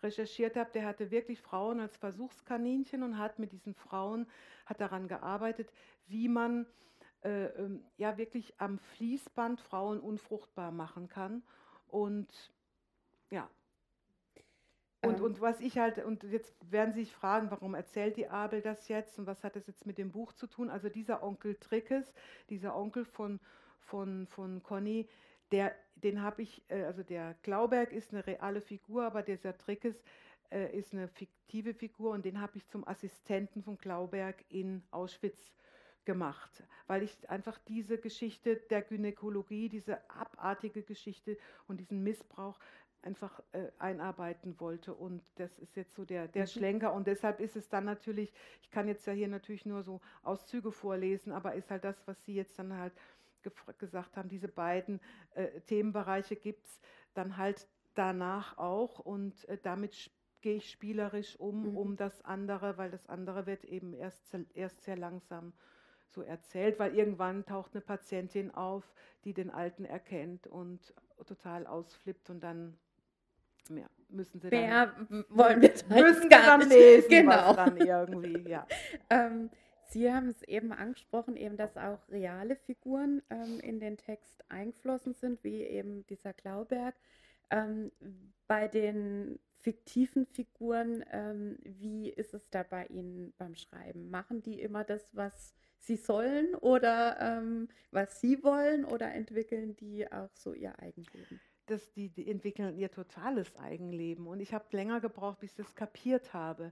[0.01, 0.69] recherchiert habe.
[0.73, 4.27] Der hatte wirklich Frauen als Versuchskaninchen und hat mit diesen Frauen,
[4.65, 5.71] hat daran gearbeitet,
[6.07, 6.65] wie man
[7.23, 11.43] äh, ähm, ja wirklich am Fließband Frauen unfruchtbar machen kann.
[11.87, 12.51] Und
[13.29, 13.49] ja,
[15.01, 15.23] und, ähm.
[15.23, 18.87] und was ich halt, und jetzt werden Sie sich fragen, warum erzählt die Abel das
[18.87, 20.69] jetzt und was hat das jetzt mit dem Buch zu tun?
[20.69, 22.13] Also dieser Onkel Trickes,
[22.49, 23.39] dieser Onkel von,
[23.79, 25.07] von, von Conny,
[25.51, 30.03] der, den habe ich, äh, also der Glauberg ist eine reale Figur, aber dieser Trickes
[30.51, 35.39] äh, ist eine fiktive Figur und den habe ich zum Assistenten von Glauberg in Auschwitz
[36.05, 41.37] gemacht, weil ich einfach diese Geschichte der Gynäkologie, diese abartige Geschichte
[41.67, 42.57] und diesen Missbrauch
[43.01, 44.93] einfach äh, einarbeiten wollte.
[44.93, 46.47] Und das ist jetzt so der, der mhm.
[46.47, 46.93] Schlenker.
[46.93, 50.71] Und deshalb ist es dann natürlich, ich kann jetzt ja hier natürlich nur so Auszüge
[50.71, 52.93] vorlesen, aber ist halt das, was Sie jetzt dann halt
[53.77, 54.99] gesagt haben, diese beiden
[55.35, 56.79] äh, Themenbereiche gibt es
[57.13, 58.99] dann halt danach auch.
[58.99, 61.77] Und äh, damit gehe ich spielerisch um, mhm.
[61.77, 65.53] um das andere, weil das andere wird eben erst, erst sehr langsam
[66.09, 70.93] so erzählt, weil irgendwann taucht eine Patientin auf, die den Alten erkennt und
[71.25, 72.77] total ausflippt und dann
[73.69, 75.71] ja, müssen sie Mehr dann, wollen wir
[76.03, 77.53] müssen gar dann lesen, genau.
[77.53, 78.65] dann irgendwie, ja.
[79.09, 79.49] ähm,
[79.89, 85.13] Sie haben es eben angesprochen, eben, dass auch reale Figuren ähm, in den Text eingeflossen
[85.13, 86.95] sind, wie eben dieser Klauberg.
[87.49, 87.91] Ähm,
[88.47, 94.09] bei den fiktiven Figuren, ähm, wie ist es da bei Ihnen beim Schreiben?
[94.09, 100.11] Machen die immer das, was sie sollen oder ähm, was sie wollen oder entwickeln die
[100.11, 101.39] auch so ihr Eigenleben?
[101.67, 104.27] das, die, die entwickeln ihr totales Eigenleben.
[104.27, 106.71] Und ich habe länger gebraucht, bis ich das kapiert habe.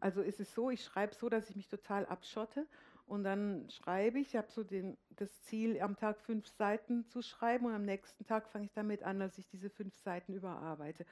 [0.00, 2.66] Also ist es so, ich schreibe so, dass ich mich total abschotte
[3.06, 7.22] und dann schreibe ich, ich habe so den, das Ziel, am Tag fünf Seiten zu
[7.22, 11.06] schreiben und am nächsten Tag fange ich damit an, dass ich diese fünf Seiten überarbeite.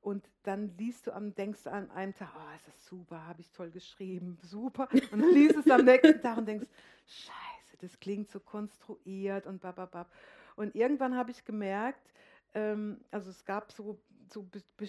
[0.00, 3.50] Und dann liest du am, denkst an einem Tag, oh, ist das super, habe ich
[3.50, 4.88] toll geschrieben, super.
[5.10, 6.68] Und dann liest es am nächsten Tag und denkst,
[7.06, 10.12] scheiße, das klingt so konstruiert und bababab.
[10.56, 12.12] Und irgendwann habe ich gemerkt,
[12.52, 13.98] ähm, also es gab so,
[14.32, 14.46] so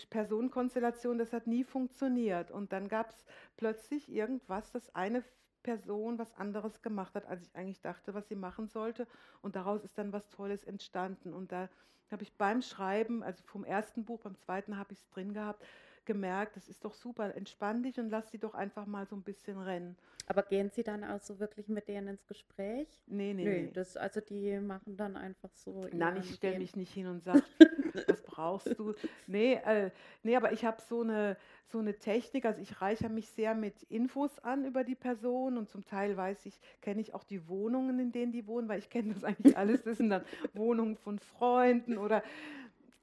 [0.10, 2.52] Personenkonstellationen, das hat nie funktioniert.
[2.52, 3.24] Und dann gab es
[3.58, 5.24] plötzlich irgendwas, das eine
[5.63, 9.08] Person was anderes gemacht hat, als ich eigentlich dachte, was sie machen sollte.
[9.41, 11.34] Und daraus ist dann was Tolles entstanden.
[11.34, 11.69] Und da
[12.12, 15.63] habe ich beim Schreiben, also vom ersten Buch, beim zweiten habe ich es drin gehabt,
[16.06, 19.24] gemerkt, das ist doch super, entspann dich und lass sie doch einfach mal so ein
[19.24, 19.96] bisschen rennen.
[20.28, 22.88] Aber gehen Sie dann auch so wirklich mit denen ins Gespräch?
[23.06, 23.72] Nee, nee, nee.
[23.74, 25.88] Das, also die machen dann einfach so.
[25.91, 27.44] Nein, ich stelle mich nicht hin und sage,
[28.08, 28.96] was brauchst du?
[29.28, 29.91] Nee, äh,
[30.24, 31.38] nee aber ich habe so eine,
[31.68, 35.70] so eine Technik, also ich reichere mich sehr mit Infos an über die Person und
[35.70, 38.89] zum Teil weiß ich, kenne ich auch die Wohnungen, in denen die wohnen, weil ich
[38.89, 39.84] kenne das eigentlich alles.
[39.84, 42.24] Das sind dann Wohnungen von Freunden oder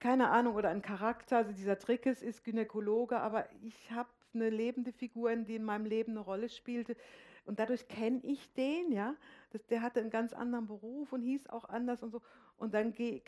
[0.03, 1.37] keine Ahnung, oder ein Charakter.
[1.37, 6.13] Also dieser Trickes ist Gynäkologe, aber ich habe eine lebende Figur, die in meinem Leben
[6.13, 6.97] eine Rolle spielte.
[7.45, 9.15] Und dadurch kenne ich den, ja.
[9.51, 12.21] Das, der hatte einen ganz anderen Beruf und hieß auch anders und so.
[12.57, 13.23] Und dann kriege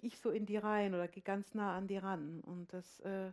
[0.00, 2.40] ich so in die Reihen oder gehe ganz nah an die ran.
[2.40, 3.32] Und das, äh,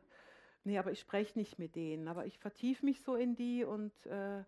[0.66, 2.10] nee, aber ich spreche nicht mit denen.
[2.10, 4.44] Aber ich vertiefe mich so in die und äh,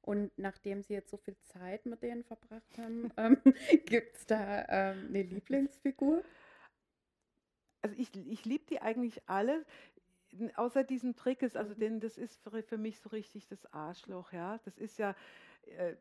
[0.00, 3.38] und nachdem Sie jetzt so viel Zeit mit denen verbracht haben, ähm,
[3.86, 6.22] gibt es da ähm, eine Lieblingsfigur?
[7.84, 9.62] Also ich, ich liebe die eigentlich alle,
[10.56, 14.32] außer diesem Trick ist, also denn das ist für, für mich so richtig das Arschloch,
[14.32, 14.58] ja.
[14.64, 15.14] Das ist ja,
[15.76, 15.94] äh,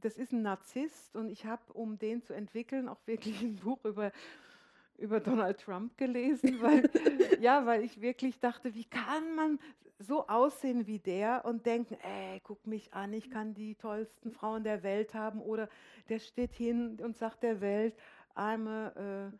[0.00, 3.84] das ist ein Narzisst und ich habe, um den zu entwickeln, auch wirklich ein Buch
[3.84, 4.12] über
[4.98, 6.88] über Donald Trump gelesen, weil
[7.40, 9.58] ja, weil ich wirklich dachte, wie kann man
[9.98, 14.64] so aussehen wie der und denken, ey, guck mich an, ich kann die tollsten Frauen
[14.64, 15.68] der Welt haben oder
[16.08, 17.94] der steht hin und sagt der Welt,
[18.34, 19.30] I'm a, äh,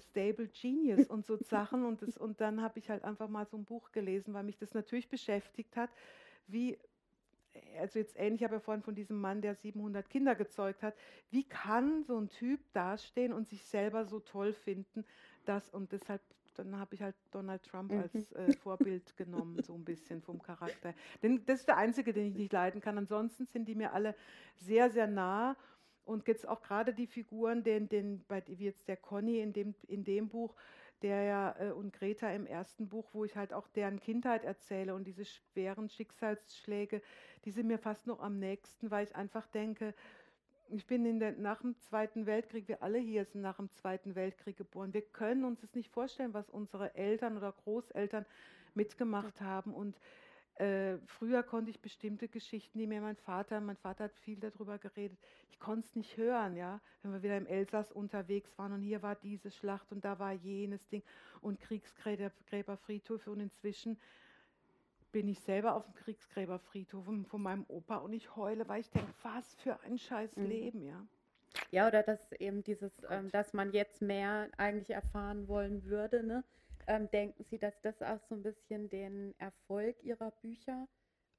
[0.00, 1.84] Stable Genius und so Sachen.
[1.84, 4.58] Und, das, und dann habe ich halt einfach mal so ein Buch gelesen, weil mich
[4.58, 5.90] das natürlich beschäftigt hat,
[6.46, 6.78] wie,
[7.78, 10.94] also jetzt ähnlich, ich habe ja vorhin von diesem Mann, der 700 Kinder gezeugt hat,
[11.30, 15.04] wie kann so ein Typ dastehen und sich selber so toll finden,
[15.44, 16.20] dass, und deshalb
[16.54, 18.00] dann habe ich halt Donald Trump mhm.
[18.00, 20.94] als äh, Vorbild genommen, so ein bisschen vom Charakter.
[21.22, 22.98] Denn das ist der einzige, den ich nicht leiden kann.
[22.98, 24.14] Ansonsten sind die mir alle
[24.56, 25.56] sehr, sehr nah
[26.04, 29.74] und jetzt auch gerade die Figuren, den, den, bei, wie jetzt der Conny in dem,
[29.88, 30.54] in dem Buch,
[31.02, 34.94] der ja äh, und Greta im ersten Buch, wo ich halt auch deren Kindheit erzähle
[34.94, 37.02] und diese schweren Schicksalsschläge,
[37.44, 39.94] die sind mir fast noch am nächsten, weil ich einfach denke,
[40.68, 44.14] ich bin in der, nach dem Zweiten Weltkrieg, wir alle hier sind nach dem Zweiten
[44.14, 44.94] Weltkrieg geboren.
[44.94, 48.24] Wir können uns das nicht vorstellen, was unsere Eltern oder Großeltern
[48.74, 49.74] mitgemacht haben.
[49.74, 49.98] Und
[50.56, 54.78] äh, früher konnte ich bestimmte Geschichten, die mir mein Vater, mein Vater hat viel darüber
[54.78, 55.18] geredet,
[55.50, 59.02] ich konnte es nicht hören, ja, wenn wir wieder im Elsass unterwegs waren und hier
[59.02, 61.02] war diese Schlacht und da war jenes Ding
[61.40, 63.98] und Kriegsgräberfriedhöfe und inzwischen
[65.10, 69.12] bin ich selber auf dem Kriegsgräberfriedhof von meinem Opa und ich heule, weil ich denke,
[69.22, 70.46] was für ein scheiß mhm.
[70.46, 71.06] Leben, ja.
[71.70, 76.44] Ja, oder dass eben dieses, ähm, dass man jetzt mehr eigentlich erfahren wollen würde, ne?
[76.86, 80.88] Ähm, denken Sie, dass das auch so ein bisschen den Erfolg Ihrer Bücher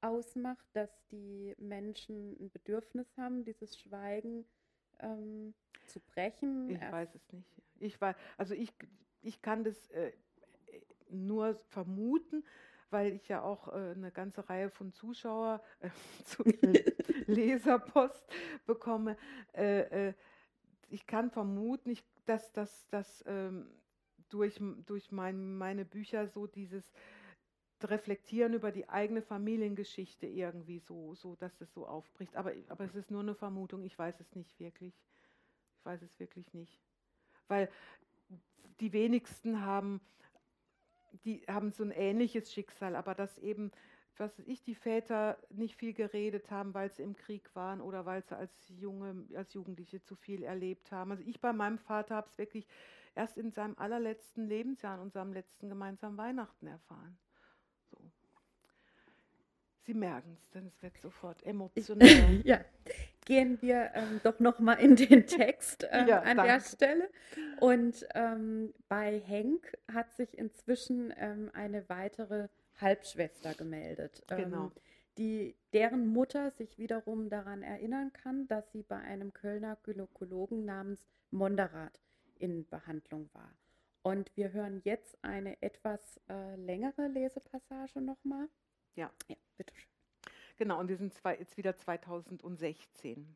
[0.00, 4.44] ausmacht, dass die Menschen ein Bedürfnis haben, dieses Schweigen
[5.00, 5.54] ähm,
[5.86, 6.70] zu brechen?
[6.70, 7.62] Ich weiß es nicht.
[7.80, 8.72] Ich weiß, also ich,
[9.22, 10.12] ich kann das äh,
[11.08, 12.44] nur vermuten,
[12.90, 15.90] weil ich ja auch äh, eine ganze Reihe von Zuschauer, äh,
[16.24, 16.44] zu
[17.26, 18.24] Leserpost
[18.66, 19.16] bekomme.
[19.52, 20.14] Äh, äh,
[20.90, 23.66] ich kann vermuten, ich, dass, dass, dass ähm,
[24.28, 26.92] durch, durch mein, meine Bücher so dieses
[27.82, 32.36] Reflektieren über die eigene Familiengeschichte irgendwie so, so dass es so aufbricht.
[32.36, 34.94] Aber, aber es ist nur eine Vermutung, ich weiß es nicht wirklich.
[35.78, 36.80] Ich weiß es wirklich nicht.
[37.48, 37.68] Weil
[38.80, 40.00] die wenigsten haben,
[41.24, 43.70] die haben so ein ähnliches Schicksal, aber dass eben,
[44.16, 48.22] was ich, die Väter nicht viel geredet haben, weil sie im Krieg waren oder weil
[48.22, 51.10] sie als junge, als Jugendliche zu viel erlebt haben.
[51.10, 52.66] Also ich bei meinem Vater habe es wirklich
[53.14, 57.18] erst in seinem allerletzten Lebensjahr, in unserem letzten gemeinsamen Weihnachten erfahren.
[57.90, 57.98] So.
[59.82, 62.40] Sie merken es, denn es wird sofort emotional.
[62.44, 62.64] ja,
[63.24, 66.52] gehen wir ähm, doch noch mal in den Text ähm, ja, an danke.
[66.52, 67.10] der Stelle.
[67.60, 72.48] Und ähm, bei Henk hat sich inzwischen ähm, eine weitere
[72.80, 74.24] Halbschwester gemeldet.
[74.30, 74.72] Ähm, genau.
[75.16, 81.06] Die, deren Mutter sich wiederum daran erinnern kann, dass sie bei einem Kölner Gynäkologen namens
[81.30, 82.00] Monderat
[82.44, 83.50] in Behandlung war.
[84.02, 88.48] Und wir hören jetzt eine etwas äh, längere Lesepassage nochmal.
[88.96, 89.10] Ja.
[89.28, 89.88] Ja, bitteschön.
[90.58, 93.34] Genau, und wir sind zwei, jetzt wieder 2016.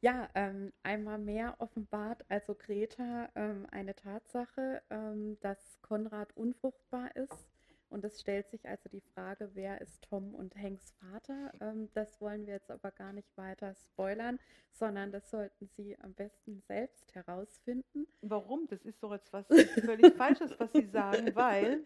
[0.00, 7.46] Ja, ähm, einmal mehr offenbart also Greta ähm, eine Tatsache, ähm, dass Konrad unfruchtbar ist.
[7.92, 11.52] Und es stellt sich also die Frage, wer ist Tom und Hanks Vater?
[11.60, 14.38] Ähm, das wollen wir jetzt aber gar nicht weiter spoilern,
[14.70, 18.06] sondern das sollten Sie am besten selbst herausfinden.
[18.22, 18.66] Warum?
[18.68, 19.46] Das ist doch jetzt was
[19.84, 21.84] völlig Falsches, was Sie sagen, weil.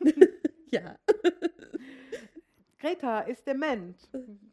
[0.70, 0.98] ja.
[2.78, 3.96] Greta ist dement.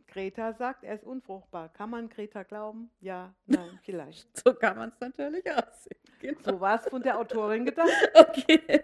[0.07, 1.67] Greta sagt, er ist unfruchtbar.
[1.73, 2.89] Kann man Greta glauben?
[3.01, 4.37] Ja, nein, vielleicht.
[4.37, 5.99] so kann man es natürlich aussehen.
[6.21, 6.39] Genau.
[6.43, 7.89] So war es von der Autorin gedacht.
[8.13, 8.83] Okay.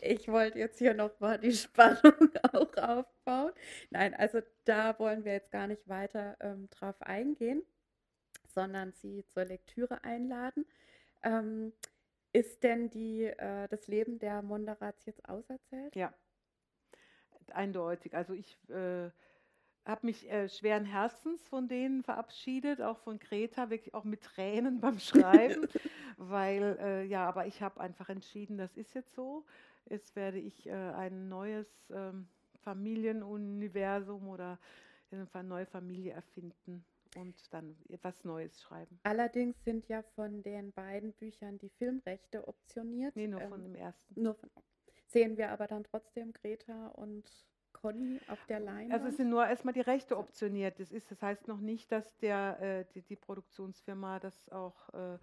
[0.00, 3.52] Ich wollte jetzt hier nochmal die Spannung auch aufbauen.
[3.90, 7.62] Nein, also da wollen wir jetzt gar nicht weiter ähm, drauf eingehen,
[8.48, 10.66] sondern Sie zur Lektüre einladen.
[11.22, 11.72] Ähm,
[12.32, 15.94] ist denn die, äh, das Leben der Monderatz jetzt auserzählt?
[15.94, 16.12] Ja,
[17.52, 18.14] eindeutig.
[18.14, 19.10] Also ich äh,
[19.84, 24.80] habe mich äh, schweren Herzens von denen verabschiedet, auch von Greta, wirklich auch mit Tränen
[24.80, 25.66] beim Schreiben,
[26.16, 29.44] weil äh, ja, aber ich habe einfach entschieden, das ist jetzt so.
[29.88, 32.28] Jetzt werde ich äh, ein neues ähm,
[32.62, 34.58] Familienuniversum oder
[35.10, 36.84] in einem Fall eine neue Familie erfinden
[37.16, 38.98] und dann etwas Neues schreiben.
[39.02, 43.14] Allerdings sind ja von den beiden Büchern die Filmrechte optioniert.
[43.16, 44.22] Nee, nur ähm, von dem ersten.
[44.22, 44.48] Nur von,
[45.08, 47.28] sehen wir aber dann trotzdem Greta und
[47.72, 48.92] Conny auf der Leinwand?
[48.92, 50.78] Also es sind nur erstmal die Rechte optioniert.
[50.80, 55.14] Das, ist, das heißt noch nicht, dass der, äh, die, die, Produktionsfirma das auch, äh,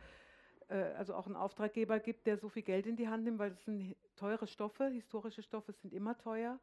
[0.70, 3.52] äh, also auch einen Auftraggeber gibt, der so viel Geld in die Hand nimmt, weil
[3.52, 6.60] das sind teure Stoffe, historische Stoffe sind immer teuer.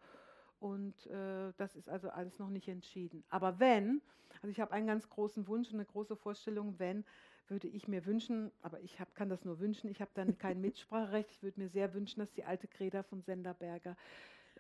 [0.59, 3.25] Und äh, das ist also alles noch nicht entschieden.
[3.29, 4.01] Aber wenn,
[4.43, 7.05] also ich habe einen ganz großen Wunsch und eine große Vorstellung, wenn,
[7.49, 10.61] würde ich mir wünschen, aber ich hab, kann das nur wünschen, ich habe dann kein
[10.61, 13.97] Mitspracherecht, ich würde mir sehr wünschen, dass die alte Greta von Senderberger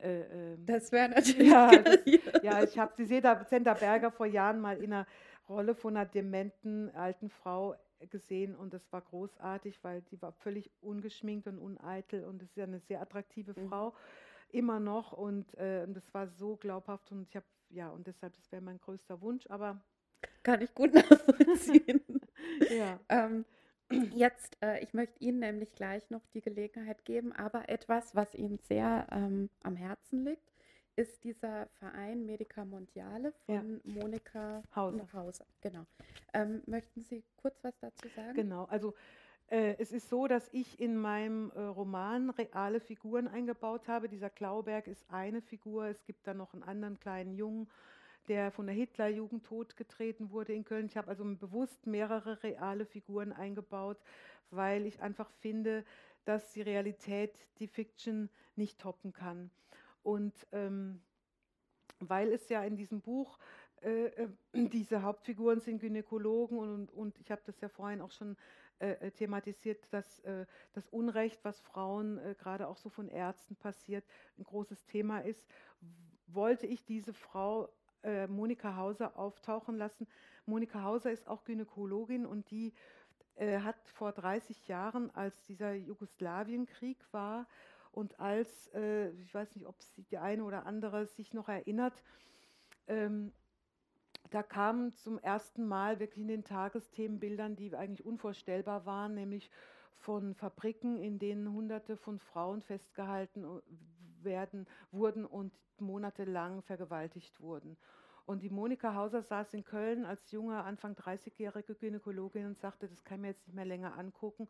[0.00, 1.48] äh, ähm, das wäre natürlich.
[1.48, 5.06] Ja, das, ja ich habe die Senda Berger vor Jahren mal in einer
[5.48, 7.76] Rolle von einer dementen alten Frau
[8.10, 12.56] gesehen und das war großartig, weil die war völlig ungeschminkt und uneitel und es ist
[12.56, 13.68] ja eine sehr attraktive mhm.
[13.68, 13.94] Frau
[14.50, 18.50] immer noch und, äh, das war so glaubhaft und ich habe ja und deshalb das
[18.52, 19.80] wäre mein größter Wunsch, aber
[20.42, 22.00] kann ich gut nachvollziehen.
[22.70, 23.00] ja.
[23.08, 23.44] Ähm,
[23.90, 28.58] Jetzt, äh, ich möchte Ihnen nämlich gleich noch die Gelegenheit geben, aber etwas, was Ihnen
[28.58, 30.52] sehr ähm, am Herzen liegt,
[30.96, 33.92] ist dieser Verein Medica Mondiale von ja.
[33.92, 35.12] Monika Hauser.
[35.12, 35.46] Hauser.
[35.60, 35.84] Genau.
[36.32, 38.34] Ähm, möchten Sie kurz was dazu sagen?
[38.34, 38.94] Genau, also
[39.48, 44.08] äh, es ist so, dass ich in meinem äh, Roman reale Figuren eingebaut habe.
[44.08, 47.68] Dieser Klauberg ist eine Figur, es gibt dann noch einen anderen kleinen Jungen
[48.28, 50.86] der von der Hitlerjugend totgetreten wurde in Köln.
[50.86, 53.98] Ich habe also bewusst mehrere reale Figuren eingebaut,
[54.50, 55.84] weil ich einfach finde,
[56.24, 59.50] dass die Realität die Fiction nicht toppen kann.
[60.02, 61.00] Und ähm,
[62.00, 63.38] weil es ja in diesem Buch
[63.82, 68.36] äh, äh diese Hauptfiguren sind Gynäkologen und, und, ich habe das ja vorhin auch schon
[68.78, 73.56] äh, äh thematisiert, dass äh, das Unrecht, was Frauen äh, gerade auch so von Ärzten
[73.56, 74.04] passiert,
[74.38, 75.46] ein großes Thema ist,
[76.26, 77.68] wollte ich diese Frau
[78.06, 80.06] äh, Monika Hauser auftauchen lassen.
[80.46, 82.72] Monika Hauser ist auch Gynäkologin und die
[83.34, 87.46] äh, hat vor 30 Jahren, als dieser Jugoslawienkrieg war
[87.90, 92.00] und als, äh, ich weiß nicht, ob sie die eine oder andere sich noch erinnert,
[92.86, 93.32] ähm,
[94.30, 99.50] da kamen zum ersten Mal wirklich in den Tagesthemenbildern, die eigentlich unvorstellbar waren, nämlich
[99.94, 107.76] von Fabriken, in denen Hunderte von Frauen festgehalten äh, werden, wurden und monatelang vergewaltigt wurden.
[108.26, 113.04] Und die Monika Hauser saß in Köln als junge, Anfang 30-jährige Gynäkologin und sagte, das
[113.04, 114.48] kann mir jetzt nicht mehr länger angucken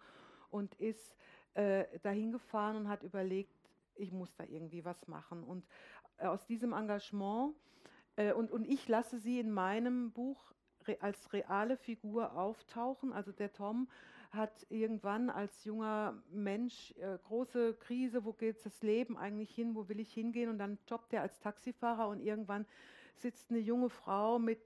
[0.51, 1.15] und ist
[1.55, 3.55] äh, dahin gefahren und hat überlegt,
[3.95, 5.45] ich muss da irgendwie was machen.
[5.45, 5.67] Und
[6.17, 7.55] äh, aus diesem Engagement,
[8.17, 10.55] äh, und, und ich lasse sie in meinem Buch
[11.01, 13.13] als reale Figur auftauchen.
[13.13, 13.89] Also der Tom
[14.31, 19.89] hat irgendwann als junger Mensch äh, große Krise, wo geht das Leben eigentlich hin, wo
[19.89, 20.49] will ich hingehen?
[20.49, 22.67] Und dann jobbt er als Taxifahrer und irgendwann
[23.21, 24.61] sitzt eine junge Frau mit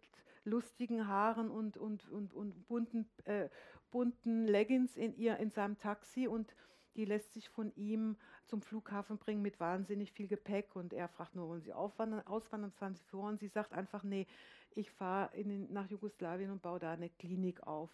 [0.45, 3.49] lustigen Haaren und, und, und, und bunten, äh,
[3.91, 6.55] bunten Leggings in, ihr, in seinem Taxi und
[6.97, 11.37] die lässt sich von ihm zum Flughafen bringen mit wahnsinnig viel Gepäck und er fragt
[11.37, 13.29] nur, wollen Sie aufwandern, auswandern, was haben Sie vor?
[13.29, 14.27] Und sie sagt einfach, nee,
[14.75, 15.31] ich fahre
[15.71, 17.91] nach Jugoslawien und baue da eine Klinik auf.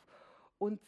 [0.59, 0.81] Und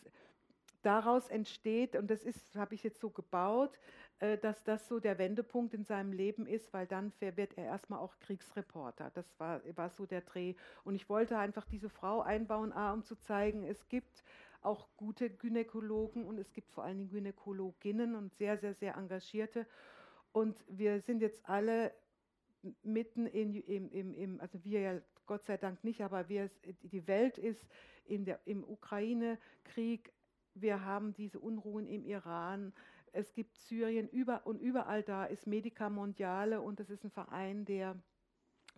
[0.83, 3.79] daraus entsteht, und das ist, habe ich jetzt so gebaut,
[4.20, 8.01] äh, dass das so der Wendepunkt in seinem Leben ist, weil dann wird er erstmal
[8.01, 9.11] auch Kriegsreporter.
[9.14, 10.55] Das war, war so der Dreh.
[10.85, 14.24] Und ich wollte einfach diese Frau einbauen, A, um zu zeigen, es gibt
[14.61, 19.66] auch gute Gynäkologen und es gibt vor allen Dingen Gynäkologinnen und sehr, sehr, sehr engagierte.
[20.33, 21.93] Und wir sind jetzt alle
[22.83, 26.51] mitten in, im, im, im, also wir ja Gott sei Dank nicht, aber wir,
[26.83, 27.68] die Welt ist
[28.05, 30.11] in der, im Ukraine-Krieg,
[30.61, 32.73] wir haben diese Unruhen im Iran,
[33.13, 37.65] es gibt Syrien über, und überall da ist Medica Mondiale und das ist ein Verein,
[37.65, 37.97] der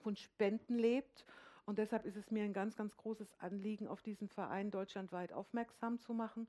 [0.02, 1.26] von Spenden lebt.
[1.66, 5.98] Und deshalb ist es mir ein ganz, ganz großes Anliegen, auf diesen Verein deutschlandweit aufmerksam
[5.98, 6.48] zu machen.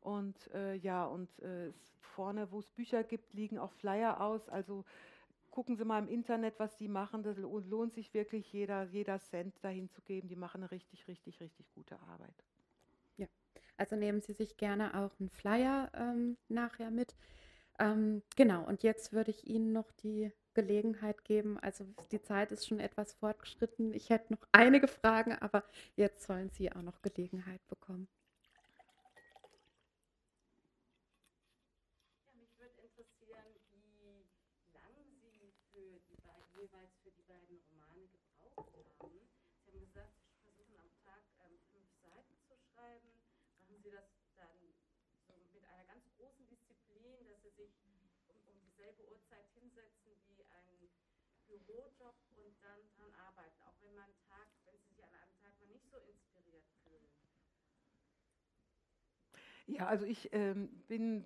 [0.00, 4.48] Und äh, ja, und äh, vorne, wo es Bücher gibt, liegen auch Flyer aus.
[4.48, 4.84] Also
[5.50, 7.22] gucken Sie mal im Internet, was die machen.
[7.22, 10.28] Das lohnt sich wirklich jeder, jeder Cent dahin zu geben.
[10.28, 12.44] Die machen eine richtig, richtig, richtig gute Arbeit.
[13.76, 17.14] Also nehmen Sie sich gerne auch einen Flyer ähm, nachher mit.
[17.78, 21.58] Ähm, genau, und jetzt würde ich Ihnen noch die Gelegenheit geben.
[21.58, 23.94] Also die Zeit ist schon etwas fortgeschritten.
[23.94, 25.64] Ich hätte noch einige Fragen, aber
[25.96, 28.08] jetzt sollen Sie auch noch Gelegenheit bekommen.
[51.72, 55.52] Bürojob und dann dran arbeiten, auch wenn man Tag, wenn Sie sich an einem Tag
[55.58, 57.08] mal nicht so inspiriert fühlen?
[59.66, 61.24] Ja, also ich ähm, bin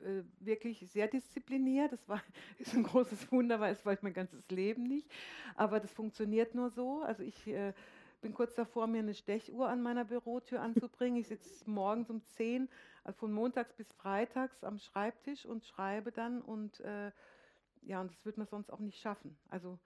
[0.00, 1.92] äh, wirklich sehr diszipliniert.
[1.92, 2.22] Das war,
[2.58, 5.08] ist ein großes Wunder, weil es war mein ganzes Leben nicht.
[5.54, 7.02] Aber das funktioniert nur so.
[7.02, 7.72] Also ich äh,
[8.20, 11.20] bin kurz davor, mir eine Stechuhr an meiner Bürotür anzubringen.
[11.20, 12.68] Ich sitze morgens um 10,
[13.04, 17.12] also von montags bis freitags am Schreibtisch und schreibe dann und äh,
[17.88, 19.38] ja, und das wird man sonst auch nicht schaffen.
[19.48, 19.78] Also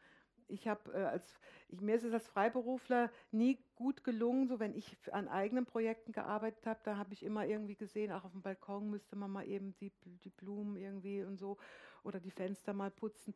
[0.49, 1.39] ich habe äh, als
[1.69, 6.13] ich, mir ist es als Freiberufler nie gut gelungen, so wenn ich an eigenen Projekten
[6.13, 9.47] gearbeitet habe, da habe ich immer irgendwie gesehen, auch auf dem Balkon müsste man mal
[9.47, 9.93] eben die,
[10.25, 11.59] die Blumen irgendwie und so
[12.03, 13.35] oder die Fenster mal putzen.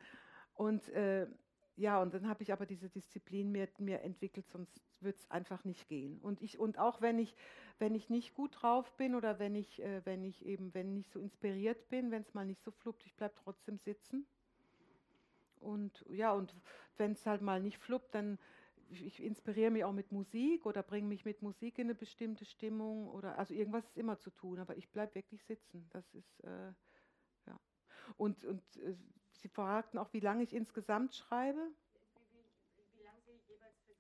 [0.55, 1.29] Und äh,
[1.77, 5.65] ja, und dann habe ich aber diese Disziplin mir, mir entwickelt, sonst wird es einfach
[5.65, 6.19] nicht gehen.
[6.23, 7.37] Und ich, und auch wenn ich,
[7.79, 11.13] wenn ich nicht gut drauf bin oder wenn ich, äh, wenn ich eben, wenn nicht
[11.13, 14.27] so inspiriert bin, wenn es mal nicht so fluppt, ich bleibe trotzdem sitzen
[15.61, 16.55] und ja, und
[16.97, 18.39] wenn es halt mal nicht fluppt, dann
[18.89, 23.09] ich inspiriere mich auch mit Musik oder bringe mich mit Musik in eine bestimmte Stimmung
[23.09, 25.89] oder also irgendwas ist immer zu tun, aber ich bleibe wirklich sitzen.
[25.91, 26.73] Das ist äh,
[27.47, 27.61] ja.
[28.17, 28.95] Und, und äh,
[29.33, 31.61] Sie fragten auch, wie lange ich insgesamt schreibe.
[32.33, 32.45] Wie,
[32.77, 33.95] wie, wie lange jeweils für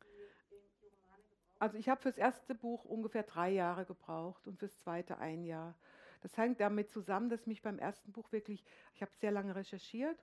[0.80, 4.78] die Romane gebraucht Also ich habe fürs erste Buch ungefähr drei Jahre gebraucht und fürs
[4.78, 5.76] zweite ein Jahr.
[6.22, 10.18] Das hängt damit zusammen, dass mich beim ersten Buch wirklich, ich habe sehr lange recherchiert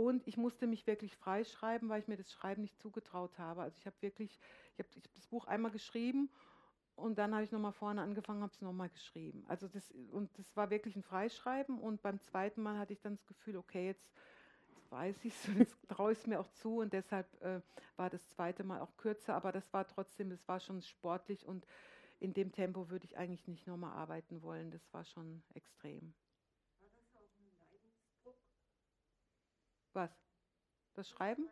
[0.00, 3.60] und ich musste mich wirklich freischreiben, weil ich mir das Schreiben nicht zugetraut habe.
[3.60, 4.40] Also ich habe wirklich,
[4.72, 6.30] ich habe hab das Buch einmal geschrieben
[6.96, 9.44] und dann habe ich nochmal vorne angefangen, habe es nochmal geschrieben.
[9.46, 13.12] Also das, und das war wirklich ein Freischreiben und beim zweiten Mal hatte ich dann
[13.12, 14.10] das Gefühl, okay, jetzt,
[14.74, 17.60] jetzt weiß ich es, jetzt traue ich es mir auch zu und deshalb äh,
[17.96, 21.66] war das zweite Mal auch kürzer, aber das war trotzdem, das war schon sportlich und
[22.20, 24.70] in dem Tempo würde ich eigentlich nicht nochmal arbeiten wollen.
[24.70, 26.14] Das war schon extrem.
[29.92, 30.10] Was?
[30.94, 31.48] Das Schreiben?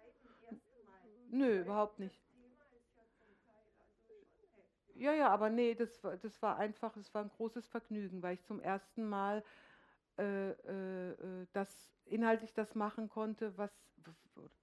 [1.30, 2.20] Nö, überhaupt nicht.
[4.94, 8.44] Ja, ja, aber nee, das, das war einfach, es war ein großes Vergnügen, weil ich
[8.44, 9.44] zum ersten Mal
[10.18, 13.70] äh, äh, äh das inhaltlich das machen konnte, was,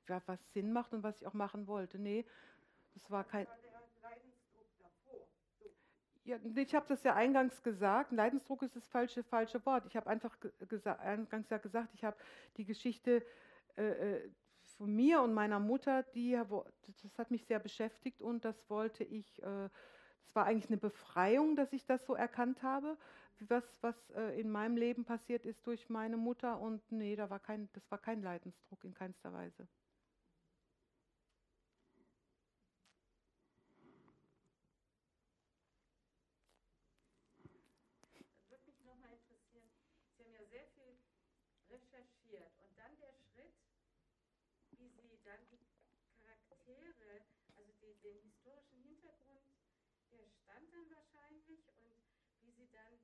[0.08, 2.00] was Sinn macht und was ich auch machen wollte.
[2.00, 2.26] Nee,
[2.96, 3.48] das war kein.
[6.26, 8.12] Ja, ich habe das ja eingangs gesagt.
[8.12, 9.86] Leidensdruck ist das falsche, falsche Wort.
[9.86, 10.36] Ich habe einfach
[11.00, 12.18] eingangs ja gesagt, ich habe
[12.58, 13.24] die Geschichte
[13.78, 14.32] äh, äh,
[14.78, 16.40] von mir und meiner Mutter, die,
[17.04, 19.70] das hat mich sehr beschäftigt und das wollte ich, äh,
[20.26, 22.98] das war eigentlich eine Befreiung, dass ich das so erkannt habe,
[23.40, 27.40] was, was äh, in meinem Leben passiert ist durch meine Mutter und nee, da war
[27.40, 29.68] kein, das war kein Leidensdruck in keinster Weise.
[48.06, 49.50] den historischen Hintergrund,
[50.12, 51.98] der stand dann wahrscheinlich und
[52.42, 53.00] wie Sie dann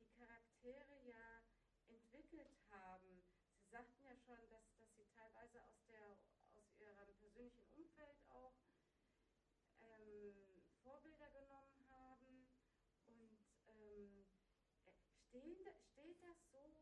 [0.00, 1.44] die Charaktere ja
[1.86, 3.22] entwickelt haben.
[3.60, 6.16] Sie sagten ja schon, dass, dass Sie teilweise aus, der,
[6.54, 8.56] aus Ihrem persönlichen Umfeld auch
[9.80, 12.48] ähm, Vorbilder genommen haben.
[13.04, 14.26] Und ähm,
[15.28, 16.74] stehen, steht das so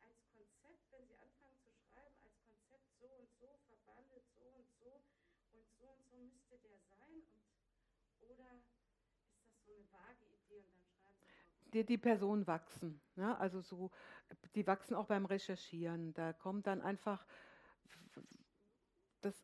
[0.00, 4.68] als Konzept, wenn Sie anfangen zu schreiben, als Konzept so und so verbandelt, so und
[4.78, 5.02] so?
[5.52, 7.22] und so und so müsste der sein?
[7.32, 7.44] Und,
[8.20, 13.00] oder ist das so eine vage Idee und dann schreiben Sie die, die Personen wachsen.
[13.16, 13.38] Ne?
[13.38, 13.90] Also so,
[14.54, 16.14] die wachsen auch beim Recherchieren.
[16.14, 17.26] Da kommt dann einfach
[19.20, 19.34] das,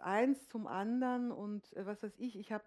[0.00, 2.64] eins zum anderen und äh, was weiß ich, ich habe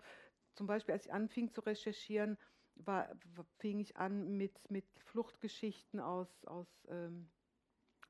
[0.53, 2.38] zum Beispiel, als ich anfing zu recherchieren,
[2.76, 3.09] war,
[3.57, 7.30] fing ich an mit, mit Fluchtgeschichten aus, aus ähm,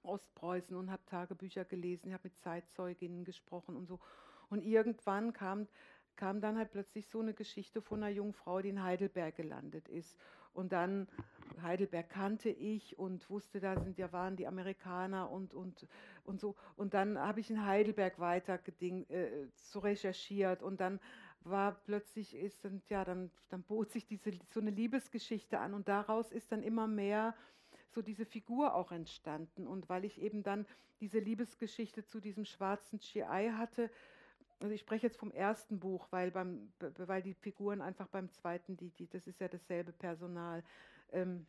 [0.03, 3.99] Ostpreußen und habe Tagebücher gelesen, ich habe mit Zeitzeuginnen gesprochen und so.
[4.49, 5.68] Und irgendwann kam,
[6.16, 9.88] kam dann halt plötzlich so eine Geschichte von einer jungen Frau, die in Heidelberg gelandet
[9.88, 10.18] ist.
[10.54, 11.08] Und dann,
[11.62, 15.88] Heidelberg kannte ich und wusste, da sind ja waren die Amerikaner und, und,
[16.24, 16.56] und so.
[16.76, 20.64] Und dann habe ich in Heidelberg weiter geding, äh, so recherchiert.
[20.64, 20.99] Und dann
[21.43, 25.74] war plötzlich ist dann ja dann dann bot sich diese so eine Liebesgeschichte an.
[25.74, 27.36] Und daraus ist dann immer mehr
[27.89, 29.68] so diese Figur auch entstanden.
[29.68, 30.66] Und weil ich eben dann
[30.99, 33.89] diese Liebesgeschichte zu diesem schwarzen GI hatte
[34.62, 38.78] also ich spreche jetzt vom ersten Buch, weil beim weil die Figuren einfach beim zweiten
[38.78, 40.64] die die das ist ja dasselbe Personal
[41.12, 41.45] ähm,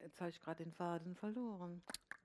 [0.00, 1.82] jetzt habe ich gerade den Faden verloren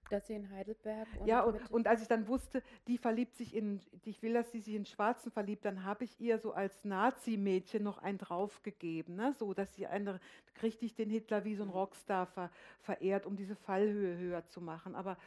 [0.10, 3.56] dass sie in Heidelberg und ja und, und, als ich dann wusste, die verliebt sich
[3.56, 6.84] in, ich will, dass sie sich in Schwarzen verliebt, dann habe ich ihr so als
[6.86, 9.34] Nazi-Mädchen noch einen draufgegeben, ne?
[9.34, 10.20] so dass sie eine,
[10.62, 12.50] richtig den Hitler wie so ein Rockstar ver,
[12.80, 14.96] verehrt, um diese Fallhöhe höher zu machen.
[14.96, 15.18] Aber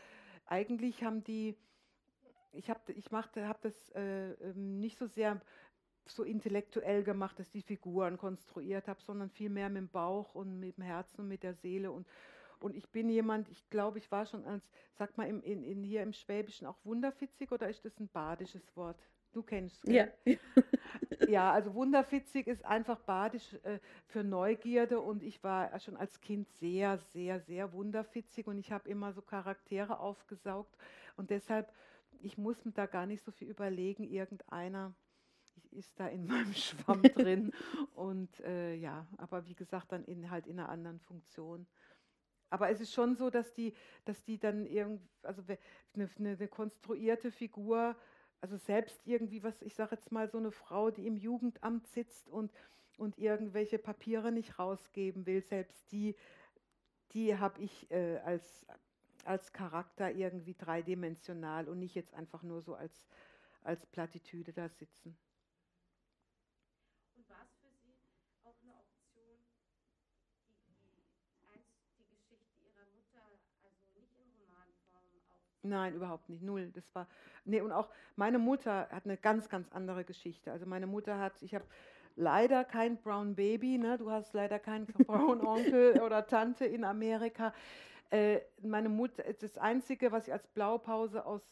[0.46, 1.56] eigentlich haben die,
[2.52, 5.40] ich habe ich machte, habe das äh, ähm, nicht so sehr
[6.06, 10.34] so intellektuell gemacht, dass ich die Figuren konstruiert habe, sondern viel mehr mit dem Bauch
[10.34, 12.06] und mit dem Herzen und mit der Seele und
[12.60, 15.82] und ich bin jemand, ich glaube, ich war schon als, sag mal, im, in, in
[15.82, 18.98] hier im Schwäbischen auch wunderfitzig oder ist das ein badisches Wort?
[19.32, 19.94] Du kennst es.
[19.94, 20.06] Ja.
[21.28, 26.48] ja, also wunderfitzig ist einfach badisch äh, für Neugierde und ich war schon als Kind
[26.58, 30.76] sehr, sehr, sehr wunderfitzig und ich habe immer so Charaktere aufgesaugt
[31.16, 31.72] und deshalb,
[32.22, 34.94] ich muss mir da gar nicht so viel überlegen, irgendeiner
[35.70, 37.52] ist da in meinem Schwamm drin
[37.94, 41.66] und äh, ja, aber wie gesagt, dann in, halt in einer anderen Funktion.
[42.50, 45.42] Aber es ist schon so, dass die, dass die dann irgendwie, also
[45.94, 47.96] eine, eine, konstruierte Figur,
[48.40, 52.28] also selbst irgendwie, was ich sage jetzt mal, so eine Frau, die im Jugendamt sitzt
[52.28, 52.52] und,
[52.98, 56.16] und irgendwelche Papiere nicht rausgeben will, selbst die,
[57.12, 58.66] die habe ich äh, als,
[59.26, 63.06] als Charakter irgendwie dreidimensional und nicht jetzt einfach nur so als,
[63.62, 65.16] als Plattitüde da sitzen.
[75.62, 76.42] Nein, überhaupt nicht.
[76.42, 76.70] Null.
[76.74, 77.06] Das war.
[77.44, 80.50] Nee, und auch meine Mutter hat eine ganz, ganz andere Geschichte.
[80.52, 81.64] Also meine Mutter hat, ich habe
[82.16, 83.98] leider kein Brown Baby, ne?
[83.98, 87.52] Du hast leider keinen Brown Onkel oder Tante in Amerika.
[88.10, 91.42] Äh, meine Mutter, das Einzige, was ich als Blaupause aus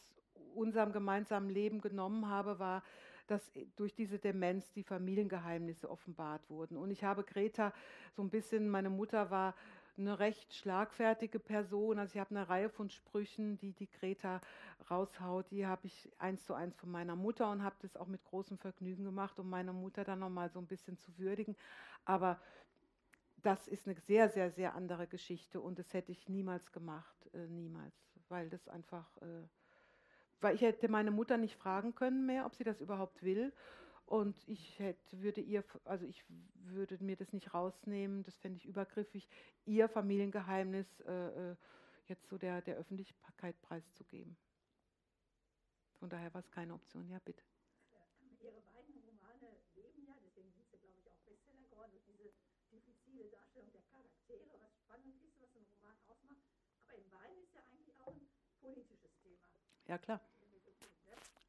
[0.53, 2.83] unserem gemeinsamen Leben genommen habe, war,
[3.27, 6.77] dass durch diese Demenz die Familiengeheimnisse offenbart wurden.
[6.77, 7.73] Und ich habe Greta
[8.11, 9.55] so ein bisschen, meine Mutter war
[9.97, 11.99] eine recht schlagfertige Person.
[11.99, 14.41] Also ich habe eine Reihe von Sprüchen, die die Greta
[14.89, 18.23] raushaut, die habe ich eins zu eins von meiner Mutter und habe das auch mit
[18.23, 21.55] großem Vergnügen gemacht, um meine Mutter dann nochmal so ein bisschen zu würdigen.
[22.05, 22.39] Aber
[23.41, 27.47] das ist eine sehr, sehr, sehr andere Geschichte und das hätte ich niemals gemacht, äh,
[27.47, 27.95] niemals,
[28.27, 29.47] weil das einfach, äh,
[30.41, 33.53] weil ich hätte meine Mutter nicht fragen können mehr, ob sie das überhaupt will
[34.09, 36.25] und ich hätte, würde ihr, also ich
[36.55, 39.29] würde mir das nicht rausnehmen, das fände ich übergriffig,
[39.65, 41.55] ihr Familiengeheimnis äh, äh,
[42.07, 44.35] jetzt so der, der Öffentlichkeit preiszugeben.
[45.99, 47.07] Von daher war es keine Option.
[47.07, 47.43] Ja, bitte.
[48.41, 52.31] Ihre beiden Romane leben ja, deswegen sind sie, glaube ich, auch Bestseller geworden, durch diese
[52.71, 56.41] diffizile Darstellung der Charaktere, was spannend ist, was ein Roman ausmacht.
[56.87, 58.29] Aber in beiden ist ja eigentlich auch ein
[58.59, 59.53] politisches Thema.
[59.89, 60.21] Ja, klar.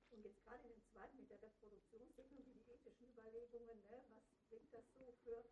[0.09, 4.73] Und jetzt gerade in dem zweiten mit der Reproduktionstechnologie, die ethischen Überlegungen, ne, was bringt
[4.73, 5.45] das so für,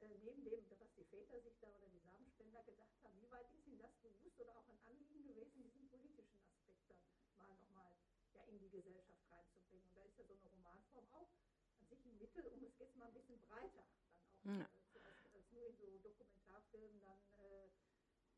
[0.00, 3.52] äh, neben dem, was die Väter sich da oder die Samenspender gedacht haben, wie weit
[3.52, 7.04] ist Ihnen das bewusst oder auch ein Anliegen gewesen, diesen politischen Aspekt dann
[7.36, 7.92] mal nochmal
[8.32, 9.84] ja, in die Gesellschaft reinzubringen?
[9.88, 11.28] Und da ist ja so eine Romanform auch
[11.76, 14.64] an sich ein Mittel, um es jetzt mal ein bisschen breiter dann auch ja.
[14.64, 17.68] äh, als, als, nur in so Dokumentarfilmen dann äh,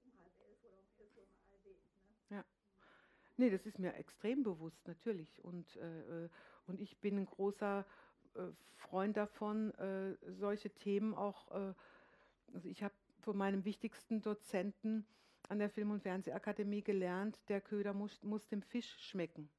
[0.02, 1.66] um halb elf oder um elf Uhr im ARD.
[1.78, 2.42] Ne?
[2.42, 2.44] Ja.
[3.36, 5.42] Nee, das ist mir extrem bewusst, natürlich.
[5.44, 6.28] Und, äh, äh,
[6.66, 7.84] und ich bin ein großer
[8.34, 8.40] äh,
[8.76, 11.74] Freund davon, äh, solche Themen auch, äh,
[12.52, 15.06] also ich habe von meinem wichtigsten Dozenten
[15.48, 19.50] an der Film- und Fernsehakademie gelernt, der Köder muss, muss dem Fisch schmecken.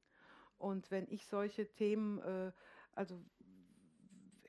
[0.58, 2.52] Und wenn ich solche Themen, äh,
[2.92, 3.22] also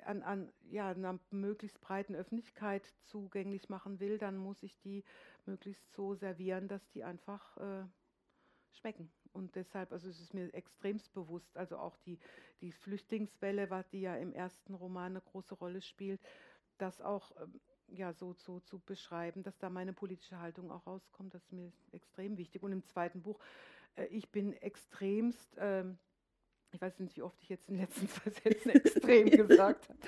[0.05, 5.03] an, an ja, einer möglichst breiten Öffentlichkeit zugänglich machen will, dann muss ich die
[5.45, 7.57] möglichst so servieren, dass die einfach
[8.77, 9.11] schmecken.
[9.33, 12.17] Und deshalb, also es ist mir extremst bewusst, also auch die,
[12.61, 16.21] die Flüchtlingswelle, die ja im ersten Roman eine große Rolle spielt,
[16.77, 17.59] das auch ähm,
[17.89, 21.71] ja, so, so zu beschreiben, dass da meine politische Haltung auch rauskommt, das ist mir
[21.91, 22.63] extrem wichtig.
[22.63, 23.39] Und im zweiten Buch,
[23.95, 25.85] äh, ich bin extremst, äh,
[26.71, 29.99] ich weiß nicht, wie oft ich jetzt in den letzten zwei Sätzen extrem gesagt habe.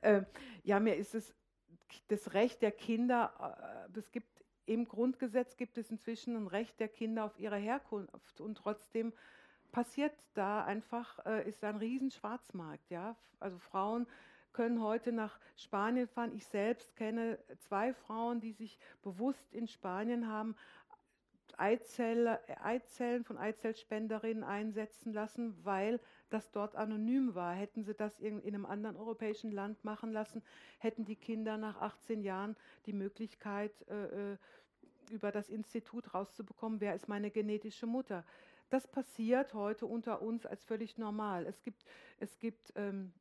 [0.00, 0.24] Äh,
[0.64, 1.34] ja, mir ist es
[2.08, 6.88] das Recht der Kinder, äh, es gibt im Grundgesetz gibt es inzwischen ein Recht der
[6.88, 9.12] Kinder auf ihre Herkunft und trotzdem
[9.72, 12.90] passiert da einfach, äh, ist ein riesen Schwarzmarkt.
[12.90, 13.16] Ja?
[13.40, 14.06] Also Frauen
[14.52, 16.34] können heute nach Spanien fahren.
[16.34, 20.54] Ich selbst kenne zwei Frauen, die sich bewusst in Spanien haben
[21.56, 26.00] Eizelle, Eizellen von Eizellspenderinnen einsetzen lassen, weil
[26.32, 27.54] das dort anonym war.
[27.54, 30.42] Hätten sie das in, in einem anderen europäischen Land machen lassen,
[30.78, 32.56] hätten die Kinder nach 18 Jahren
[32.86, 34.36] die Möglichkeit, äh, äh,
[35.10, 38.24] über das Institut rauszubekommen, wer ist meine genetische Mutter.
[38.70, 41.44] Das passiert heute unter uns als völlig normal.
[41.44, 41.84] Es gibt,
[42.20, 43.12] es gibt ähm,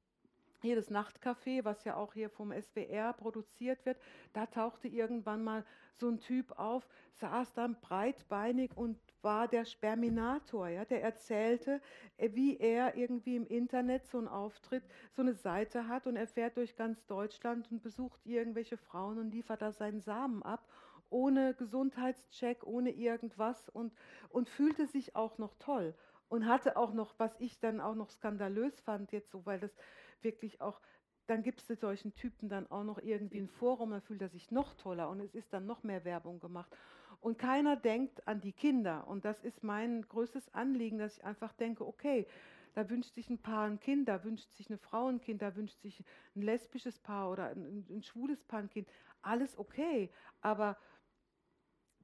[0.62, 3.98] hier das Nachtcafé, was ja auch hier vom SWR produziert wird,
[4.34, 10.68] da tauchte irgendwann mal so ein Typ auf, saß dann breitbeinig und war der Sperminator,
[10.68, 11.80] ja, der erzählte,
[12.18, 16.28] äh, wie er irgendwie im Internet so einen Auftritt, so eine Seite hat und er
[16.28, 20.68] fährt durch ganz Deutschland und besucht irgendwelche Frauen und liefert da seinen Samen ab,
[21.10, 23.94] ohne Gesundheitscheck, ohne irgendwas und,
[24.30, 25.94] und fühlte sich auch noch toll
[26.30, 29.76] und hatte auch noch, was ich dann auch noch skandalös fand jetzt so, weil das
[30.24, 30.82] wirklich auch,
[31.28, 34.52] dann gibt es solchen Typen dann auch noch irgendwie ein Forum, dann fühlt er sich
[34.52, 36.76] noch toller und es ist dann noch mehr Werbung gemacht.
[37.22, 39.08] Und keiner denkt an die Kinder.
[39.08, 42.28] Und das ist mein größtes Anliegen, dass ich einfach denke, okay,
[42.74, 45.56] da wünscht sich ein Paar ein Kind, da wünscht sich eine Frau ein Kind, da
[45.56, 46.04] wünscht sich
[46.36, 48.90] ein lesbisches Paar oder ein, ein schwules Paar ein Kind.
[49.22, 50.10] Alles okay,
[50.42, 50.78] aber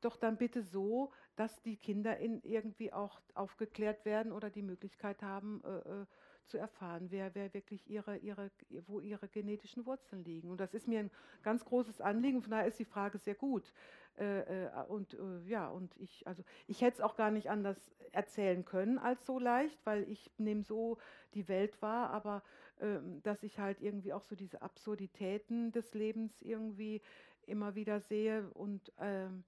[0.02, 5.24] doch dann bitte so, dass die Kinder in irgendwie auch aufgeklärt werden oder die Möglichkeit
[5.24, 6.06] haben, äh, äh
[6.48, 8.52] zu erfahren, wer, wer wirklich ihre, ihre,
[8.88, 10.50] wo ihre genetischen Wurzeln liegen.
[10.50, 11.12] Und das ist mir ein
[11.44, 13.72] ganz großes Anliegen, von daher ist die Frage sehr gut.
[14.18, 17.92] Äh, äh, und äh, ja, und ich, also ich hätte es auch gar nicht anders
[18.12, 20.98] erzählen können als so leicht, weil ich nehme so
[21.36, 22.42] die Welt wahr, aber
[22.80, 27.02] ähm, dass ich halt irgendwie auch so diese Absurditäten des Lebens irgendwie
[27.46, 29.44] immer wieder sehe und ähm,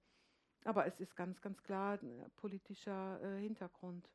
[0.64, 4.08] aber es ist ganz, ganz klar ein politischer äh, Hintergrund.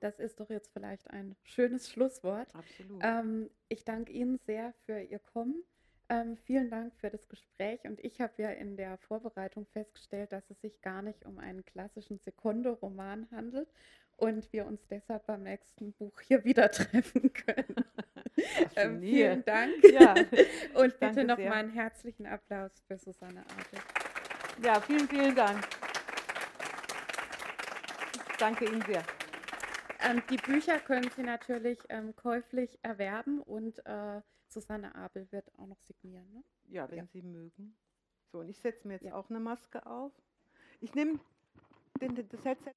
[0.00, 2.54] Das ist doch jetzt vielleicht ein schönes Schlusswort.
[2.54, 3.02] Absolut.
[3.02, 5.62] Ähm, ich danke Ihnen sehr für Ihr Kommen.
[6.08, 7.80] Ähm, vielen Dank für das Gespräch.
[7.84, 11.64] Und ich habe ja in der Vorbereitung festgestellt, dass es sich gar nicht um einen
[11.64, 13.68] klassischen Sekunde-Roman handelt
[14.16, 17.74] und wir uns deshalb beim nächsten Buch hier wieder treffen können.
[18.76, 19.72] ähm, vielen Dank.
[19.92, 20.14] Ja,
[20.74, 24.64] und bitte nochmal einen herzlichen Applaus für Susanne Adel.
[24.64, 25.66] Ja, vielen, vielen Dank.
[28.38, 29.02] Danke Ihnen sehr.
[30.00, 35.66] Ähm, die Bücher können Sie natürlich ähm, käuflich erwerben und äh, Susanne Abel wird auch
[35.66, 36.30] noch signieren.
[36.32, 36.44] Ne?
[36.68, 37.06] Ja, wenn ja.
[37.06, 37.76] Sie mögen.
[38.32, 39.14] So, und ich setze mir jetzt ja.
[39.14, 40.12] auch eine Maske auf.
[40.80, 41.18] Ich nehme
[41.98, 42.72] das Headset.